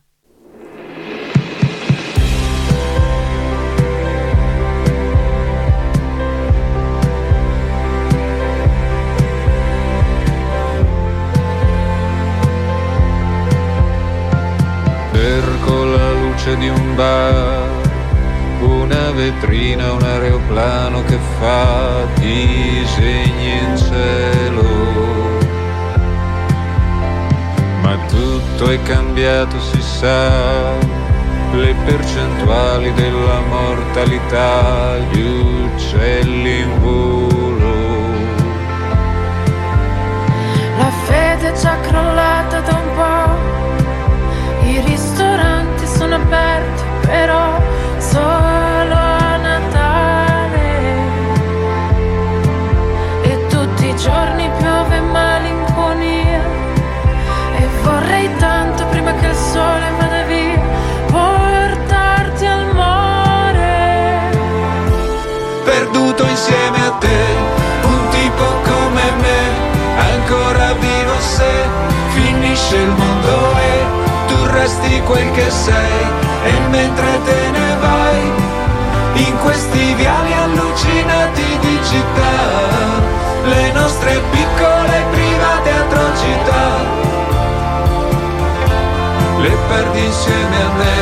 [16.49, 17.69] Luce di un bar,
[18.61, 24.63] una vetrina, un aeroplano che fa disegni in cielo.
[27.83, 30.31] Ma tutto è cambiato, si sa,
[31.53, 37.77] le percentuali della mortalità, gli uccelli in volo.
[40.79, 42.08] La fede è già crollata
[46.15, 47.61] aperti, però
[47.99, 50.71] solo a Natale.
[53.23, 56.41] E tutti i giorni piove malinconia.
[57.57, 60.61] E vorrei tanto prima che il sole vada via,
[61.07, 62.97] portarti al mare.
[65.65, 67.28] perduto insieme a te,
[75.09, 76.01] quel che sei,
[76.45, 78.21] e mentre te ne vai,
[79.27, 82.37] in questi viali allucinati di città,
[83.45, 86.67] le nostre piccole private atrocità,
[89.41, 90.98] le perdi insieme a me.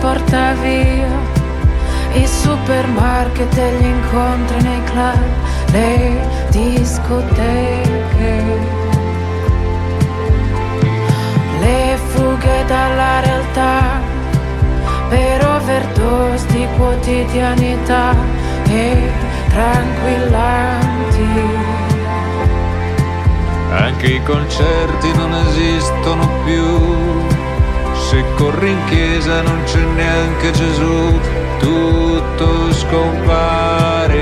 [0.00, 1.36] Porta via
[2.14, 5.26] i supermarket e gli incontri nei club,
[5.72, 8.42] le discoteche,
[11.60, 14.00] le fughe dalla realtà
[15.08, 18.14] per overdose di quotidianità
[18.68, 19.10] e
[19.48, 21.26] tranquillanti.
[23.70, 27.37] Anche i concerti non esistono più.
[28.08, 31.20] Se corri in chiesa non c'è neanche Gesù,
[31.58, 34.16] tutto scompare.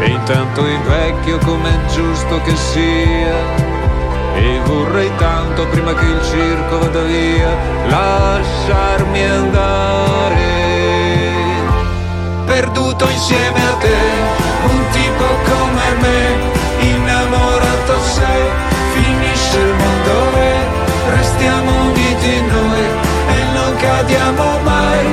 [0.00, 3.36] E intanto invecchio come è giusto che sia.
[4.34, 7.56] E vorrei tanto prima che il circo vada via,
[7.86, 10.36] lasciarmi andare.
[12.46, 13.96] Perduto insieme a te,
[14.64, 16.36] un tipo come me,
[16.84, 18.76] innamorato sei,
[21.38, 22.84] restiamo uniti noi
[23.28, 25.06] e non cadiamo mai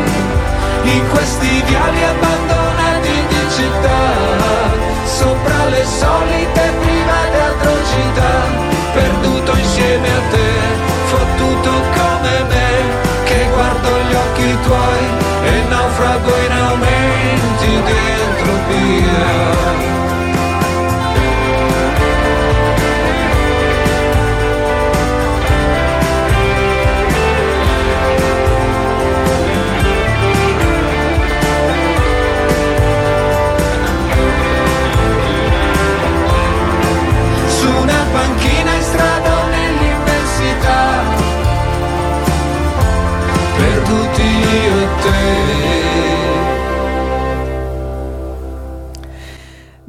[0.84, 4.02] in questi viali abbandonati di città,
[5.06, 8.34] sopra le solite private atrocità,
[8.94, 10.50] perduto insieme a te,
[11.06, 12.70] fottuto come me,
[13.24, 15.06] che guardo gli occhi tuoi
[15.44, 18.16] e naufrago in aumenti dentro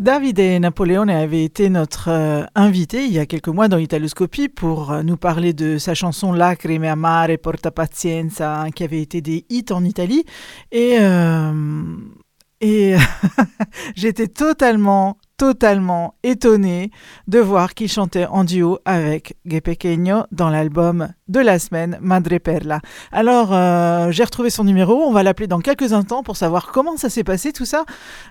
[0.06, 4.48] David et Napoléon avaient été notre euh, invité il y a quelques mois dans Italoscopie
[4.48, 9.20] pour euh, nous parler de sa chanson Lacrime amare porta pazienza hein, qui avait été
[9.20, 10.24] des hits en Italie.
[10.70, 11.96] Et euh,
[12.60, 12.94] et
[13.96, 16.90] j'étais totalement totalement étonnée
[17.28, 22.38] de voir qu'il chantait en duo avec Gue Pequeño dans l'album de la semaine Madre
[22.38, 22.80] Perla.
[23.12, 26.96] Alors euh, j'ai retrouvé son numéro, on va l'appeler dans quelques instants pour savoir comment
[26.96, 27.84] ça s'est passé tout ça,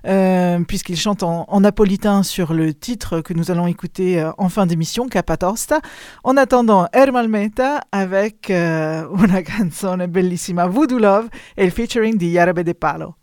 [0.08, 4.66] euh, puisqu'il chante en, napolitain sur le titre que nous allons écouter euh, en fin
[4.66, 5.80] d'émission, Capatosta.
[6.24, 12.62] En attendant, Ermal Meta avec una canzone bellissima, Voodoo Love, et le featuring di Yarabe
[12.62, 13.16] de Palo.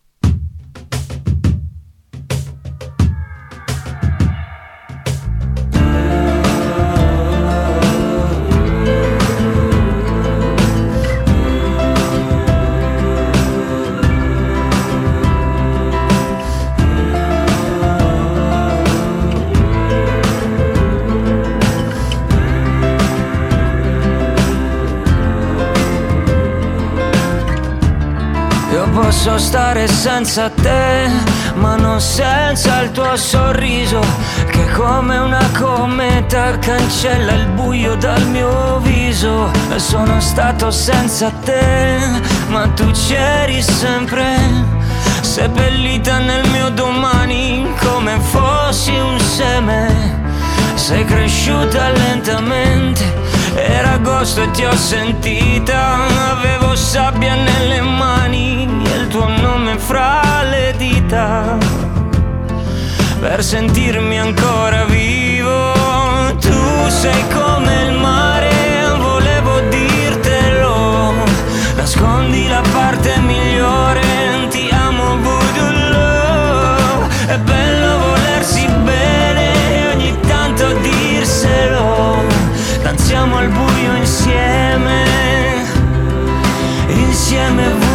[29.43, 31.11] Stare senza te,
[31.55, 34.01] ma non senza il tuo sorriso,
[34.49, 39.51] che come una cometa cancella il buio dal mio viso.
[39.77, 41.99] Sono stato senza te,
[42.49, 44.37] ma tu c'eri sempre,
[45.23, 50.21] seppellita nel mio domani, come fossi un seme.
[50.75, 53.03] Sei cresciuta lentamente,
[53.57, 55.97] era agosto e ti ho sentita,
[56.31, 57.82] avevo sabbia nelle mani
[59.93, 61.59] fra le dita.
[63.21, 65.75] Per sentirmi ancora vivo,
[66.41, 68.51] tu sei come il mare,
[68.97, 71.13] volevo dirtelo.
[71.77, 77.07] Nascondi la parte migliore, ti amo voodoo.
[77.27, 79.47] È bello volersi bene
[79.77, 82.25] e ogni tanto dirselo.
[82.83, 85.01] Danziamo al buio insieme.
[86.89, 87.92] insieme voodoo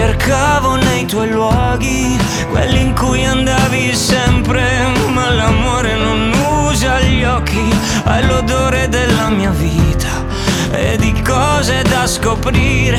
[0.00, 2.18] cercavo nei tuoi luoghi,
[2.48, 4.64] quelli in cui andavi sempre,
[5.12, 6.32] ma l'amore non
[6.68, 7.68] usa gli occhi,
[8.04, 10.24] hai l'odore della mia vita
[10.72, 12.98] e di cose da scoprire,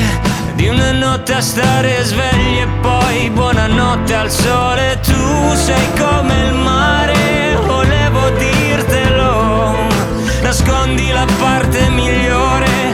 [0.54, 6.54] di una notte a stare svegli e poi buonanotte al sole, tu sei come il
[6.54, 9.74] mare, volevo dirtelo,
[10.40, 12.91] nascondi la parte migliore,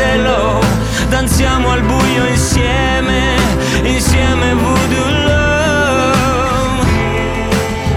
[0.00, 0.60] dirselo,
[1.08, 3.36] danziamo al buio insieme,
[3.82, 6.08] insieme voodoo love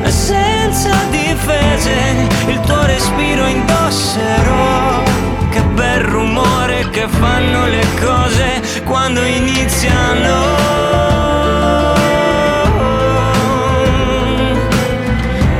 [0.09, 5.01] senza difese, il tuo respiro indosserò.
[5.49, 10.35] Che bel rumore che fanno le cose quando iniziano.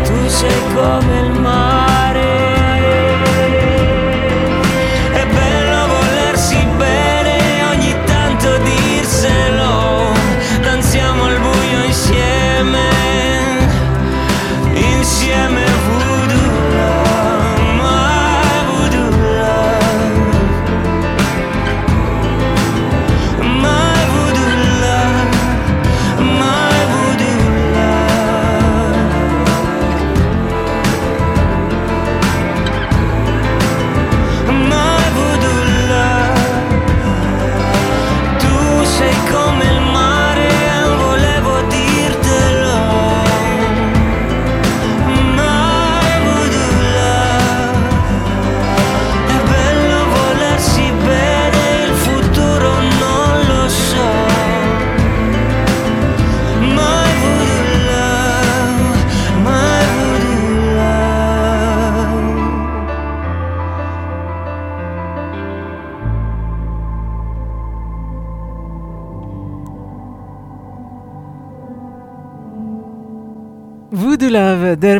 [0.04, 1.73] Tu sei come il mare.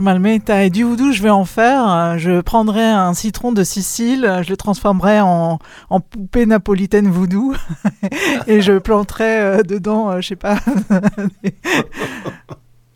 [0.04, 2.18] D'Hermalmeta et du voodoo, je vais en faire.
[2.18, 5.60] Je prendrai un citron de Sicile, je le transformerai en,
[5.90, 7.54] en poupée napolitaine voodoo
[8.48, 10.58] et je planterai euh, dedans, euh, je sais pas.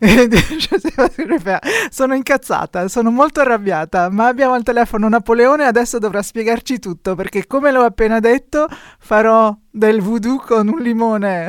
[0.00, 1.60] je sais pas ce che faire.
[1.90, 7.46] Sono incazzata, sono molto arrabbiata, ma abbiamo al telefono Napoleone adesso dovrà spiegarci tutto perché
[7.46, 8.68] come l'ho appena detto
[8.98, 11.48] farò del voodoo con un limone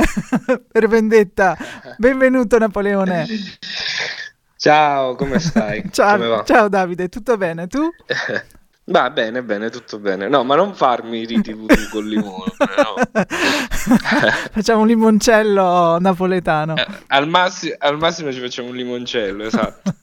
[0.72, 1.58] per vendetta.
[1.98, 3.28] Benvenuto Napoleone.
[4.60, 5.80] Ciao, come stai?
[5.88, 6.44] Come Ciao, va?
[6.44, 7.68] ciao Davide, tutto bene?
[7.68, 7.80] Tu?
[8.92, 10.28] Va bene, bene, tutto bene.
[10.28, 13.24] No, ma non farmi voodoo col limone, no.
[14.52, 16.74] Facciamo un limoncello napoletano.
[17.08, 19.94] Al, massi- al massimo ci facciamo un limoncello, esatto.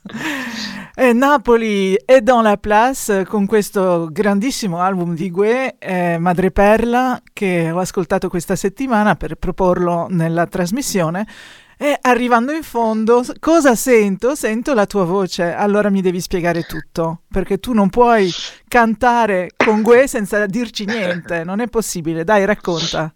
[0.95, 7.69] E Napoli è dans la place con questo grandissimo album di Gue, eh, Madreperla, che
[7.69, 11.27] ho ascoltato questa settimana per proporlo nella trasmissione.
[11.79, 14.33] E arrivando in fondo, cosa sento?
[14.33, 15.43] Sento la tua voce.
[15.43, 18.31] Allora mi devi spiegare tutto, perché tu non puoi
[18.67, 21.43] cantare con Gue senza dirci niente.
[21.45, 22.23] Non è possibile.
[22.23, 23.13] Dai, racconta.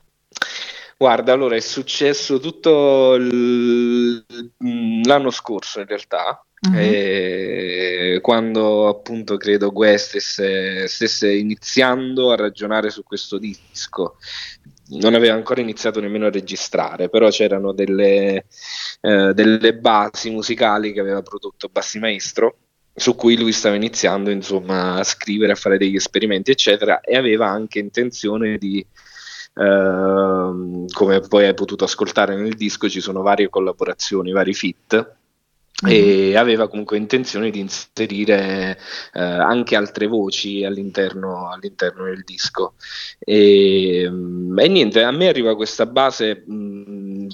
[0.96, 4.24] Guarda, allora è successo tutto il-
[5.04, 6.76] l'anno scorso in realtà, Mhm.
[6.78, 14.18] eh, quando appunto credo Gue stesse, stesse iniziando a ragionare su questo disco.
[15.00, 18.46] Non aveva ancora iniziato nemmeno a registrare, però c'erano delle,
[19.02, 22.58] eh, delle basi musicali che aveva prodotto Bassi Maestro
[22.94, 27.48] su cui lui stava iniziando insomma a scrivere, a fare degli esperimenti eccetera e aveva
[27.48, 28.86] anche intenzione di
[29.54, 35.16] Ehm, come poi hai potuto ascoltare nel disco, ci sono varie collaborazioni, vari feat.
[35.88, 38.78] E aveva comunque intenzione di inserire
[39.14, 42.74] eh, anche altre voci all'interno, all'interno del disco.
[43.20, 47.28] E, mm, e niente, a me arriva questa base mm,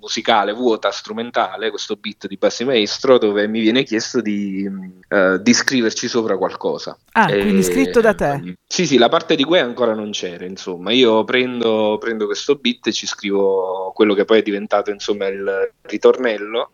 [0.00, 4.66] musicale vuota, strumentale, questo beat di Bassi Maestro, dove mi viene chiesto di,
[5.08, 6.96] eh, di scriverci sopra qualcosa.
[7.12, 8.56] Ah, E- quindi scritto da te.
[8.66, 10.92] sì, sì, la parte di Gue ancora non c'era, insomma.
[10.92, 15.72] Io prendo, prendo questo beat e ci scrivo quello che poi è diventato, insomma, il
[15.82, 16.70] ritornello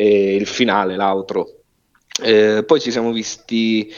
[0.00, 1.62] e il finale, l'outro.
[2.22, 3.92] Eh, poi ci siamo visti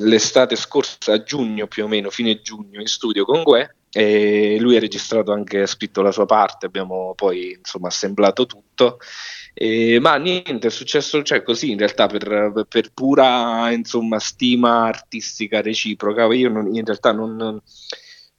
[0.00, 3.76] l'estate scorsa, a giugno più o meno, fine giugno, in studio con Gue.
[3.92, 8.98] E lui ha registrato anche, ha scritto la sua parte, abbiamo poi insomma assemblato tutto.
[9.54, 15.62] E, ma niente, è successo cioè, così in realtà per, per pura insomma, stima artistica
[15.62, 16.24] reciproca.
[16.34, 17.62] Io non- in realtà non,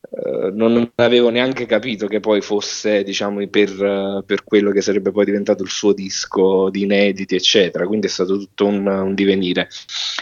[0.01, 5.11] eh, non avevo neanche capito che poi fosse, diciamo, per, eh, per, quello che sarebbe
[5.11, 7.85] poi diventato il suo disco di inediti, eccetera.
[7.85, 9.67] Quindi è stato tutto un, un divenire.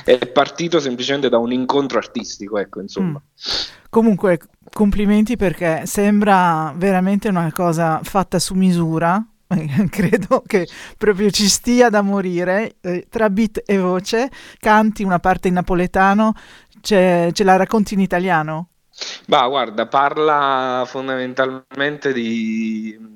[0.04, 3.22] È partito semplicemente da un incontro artistico, ecco, insomma.
[3.22, 3.86] Mm.
[3.90, 4.40] Comunque,
[4.74, 9.24] complimenti perché sembra veramente una cosa fatta su misura.
[9.90, 10.68] Credo che
[10.98, 14.30] proprio ci stia da morire eh, tra beat e voce.
[14.60, 16.34] Canti una parte in napoletano,
[16.82, 18.70] ce, ce la racconti in italiano?
[19.26, 23.16] Bah, guarda, parla fondamentalmente di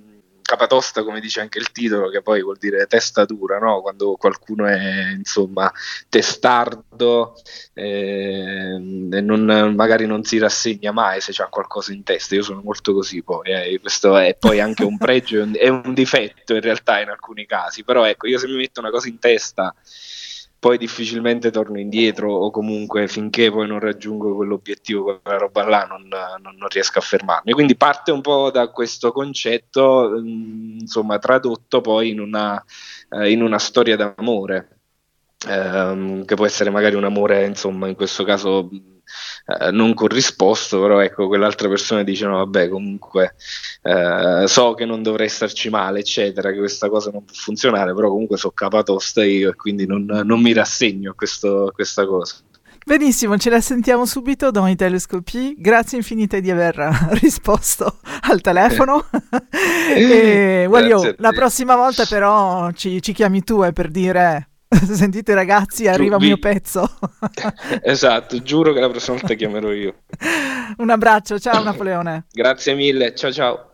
[0.52, 3.82] capatosta, come dice anche il titolo, che poi vuol dire testa dura, no?
[3.82, 5.72] quando qualcuno è insomma
[6.10, 7.36] testardo
[7.74, 12.36] eh, e non, magari non si rassegna mai se c'ha qualcosa in testa.
[12.36, 13.80] Io sono molto così poi, eh.
[13.80, 17.86] questo è poi anche un pregio e un, un difetto in realtà in alcuni casi,
[17.86, 19.74] però ecco, io se mi metto una cosa in testa
[20.62, 26.08] poi difficilmente torno indietro o comunque finché poi non raggiungo quell'obiettivo, quella roba là, non,
[26.08, 27.52] non, non riesco a fermarmi.
[27.52, 32.64] Quindi parte un po' da questo concetto, mm, insomma, tradotto poi in una,
[33.10, 34.78] eh, in una storia d'amore,
[35.48, 38.70] ehm, che può essere magari un amore, insomma, in questo caso
[39.46, 43.36] eh, non corrisposto, però ecco, quell'altra persona dice no, vabbè, comunque
[43.84, 48.10] eh, so che non dovrei starci male, eccetera, che questa cosa non può funzionare, però
[48.10, 52.36] comunque so capatosta io e quindi non, non mi rassegno a, questo, a questa cosa.
[52.84, 55.54] Benissimo, ce la sentiamo subito da i telescopi.
[55.58, 56.76] Grazie infinite di aver
[57.22, 59.06] risposto al telefono.
[59.96, 64.51] e, Guaglio, la prossima volta però ci, ci chiami tu eh, per dire
[64.92, 66.90] Sentite ragazzi, arriva il mio pezzo.
[67.84, 70.04] esatto, giuro che la prossima volta chiamerò io.
[70.78, 72.26] Un abbraccio, ciao Napoleone.
[72.32, 73.70] Grazie mille, ciao ciao.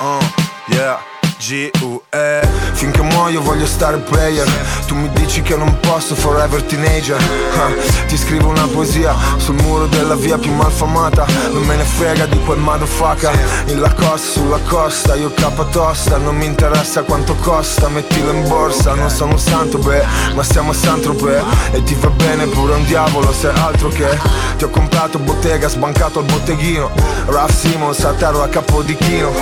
[0.00, 1.12] Uh, yeah.
[1.44, 4.48] G-U-E Finché muoio voglio stare player.
[4.86, 7.20] Tu mi dici che non posso forever teenager.
[7.20, 11.24] Uh, Ti scrivo una poesia sul muro della via più malfamata.
[11.52, 13.38] Non me ne frega di quel motherfucker.
[13.66, 16.16] In la costa, sulla costa, io capa tosta.
[16.16, 18.94] Non mi interessa quanto costa, mettilo in borsa.
[18.94, 20.04] Non sono santo beh,
[20.34, 21.42] ma siamo a Saint-Tropez
[21.72, 24.18] E ti va bene pure un diavolo se altro che.
[24.56, 26.90] Ti ho comprato bottega, sbancato al botteghino.
[27.26, 29.32] Ralph Simons a terra a Capodichino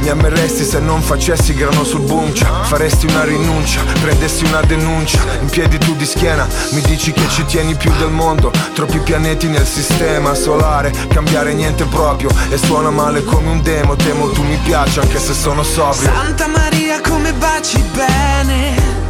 [0.00, 5.18] Mi ameresti se non facessi facessi grano sul buncia Faresti una rinuncia, prendessi una denuncia
[5.40, 9.48] In piedi tu di schiena, mi dici che ci tieni più del mondo Troppi pianeti
[9.48, 14.58] nel sistema solare Cambiare niente proprio e suona male come un demo Temo tu mi
[14.62, 16.10] piaci anche se sono sobrio.
[16.12, 19.00] Santa Maria come baci bene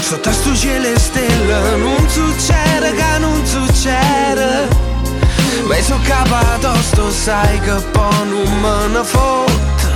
[0.00, 4.88] Sotto sto cielo e stelle Non succede che non succede.
[5.66, 9.89] Ma so capato sto sai che poi non me ne fotte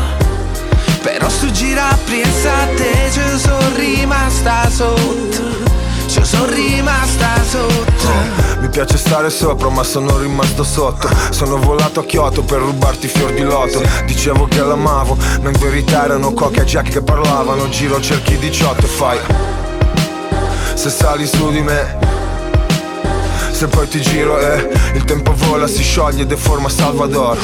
[1.05, 5.43] però sto gira te ci sono rimasta sotto.
[6.07, 8.09] Ci sono rimasta sotto.
[8.61, 11.09] Mi piace stare sopra ma sono rimasto sotto.
[11.29, 13.83] Sono volato a Kyoto per rubarti fior di loto.
[14.07, 17.69] Dicevo che l'amavo ma in verità erano Coca e Jack che parlavano.
[17.69, 19.19] Giro cerchi 18 e fai.
[20.73, 22.04] Se sali su di me
[23.65, 27.39] se poi ti giro e eh, il tempo vola, si scioglie ed è forma Salvador.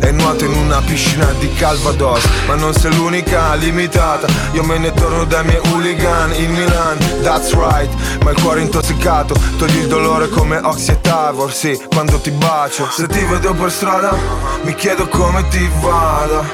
[0.00, 4.26] E nuoto in una piscina di Calvados Ma non sei l'unica limitata.
[4.52, 6.96] Io me ne torno dai miei hooligan in Milan.
[7.22, 7.90] That's right,
[8.22, 9.34] ma il cuore intossicato.
[9.58, 12.88] Togli il dolore come Oxy e Tavor Sì, quando ti bacio.
[12.90, 14.16] Se ti vedo per strada
[14.62, 16.44] Mi chiedo come ti vada.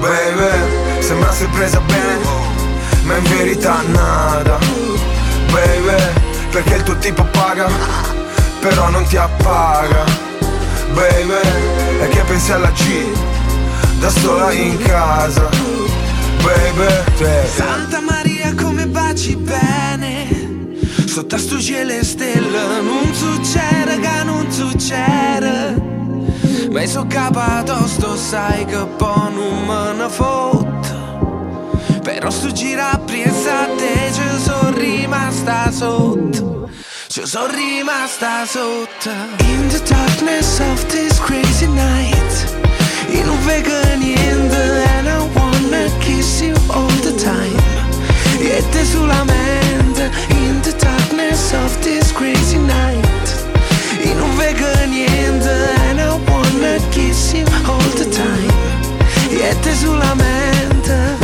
[0.00, 2.24] Baby, sembra sei presa bene
[3.02, 4.58] Ma in verità nada.
[5.52, 6.02] Baby,
[6.50, 8.23] perché il tuo tipo paga
[8.64, 10.04] però non ti appaga.
[10.94, 13.12] Baby, e che pensi alla G
[13.98, 15.48] Da sola in casa.
[16.42, 20.72] Baby, te Santa Maria come baci bene?
[21.06, 25.82] Sotto sto cielo e stelle Non succede che non succede.
[26.70, 32.98] Ma so capato sto sai che poi non me ne fotte Però sto gira a
[32.98, 33.30] te
[34.12, 36.63] ci sono rimasta sotto
[37.14, 39.10] ci sono rimasta sotto.
[39.46, 42.56] In the darkness of this crazy night.
[43.08, 47.62] Io non vedo niente And I wanna kiss you all the time.
[48.40, 53.46] E te sulla mente In the darkness of this crazy night.
[54.02, 55.54] Io non vedo niente
[55.90, 58.52] And I wanna kiss you all the time.
[59.30, 61.23] E te sulla mente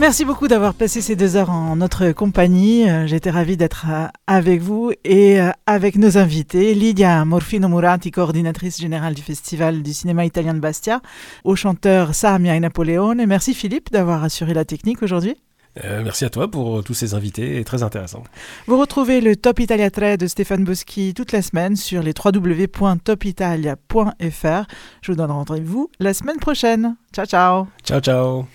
[0.00, 2.88] Merci beaucoup d'avoir passé ces deux heures en notre compagnie.
[2.88, 6.72] Euh, j'étais ravie d'être euh, avec vous et euh, avec nos invités.
[6.72, 11.02] Lydia Morfino Murati, coordinatrice générale du Festival du cinéma italien de Bastia,
[11.44, 13.18] au chanteur Samia et Napoléon.
[13.18, 15.36] Et merci Philippe d'avoir assuré la technique aujourd'hui.
[15.84, 18.22] Merci à toi pour tous ces invités, très intéressant.
[18.66, 24.64] Vous retrouvez le Top Italia Trade de Stéphane Boschi toute la semaine sur les www.topitalia.fr.
[25.02, 26.96] Je vous donne rendez-vous la semaine prochaine.
[27.12, 27.66] Ciao ciao.
[27.84, 28.46] Ciao ciao.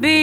[0.00, 0.19] be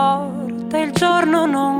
[0.00, 1.79] porta, il giorno non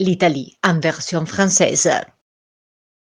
[0.00, 1.90] l'Italie en version française.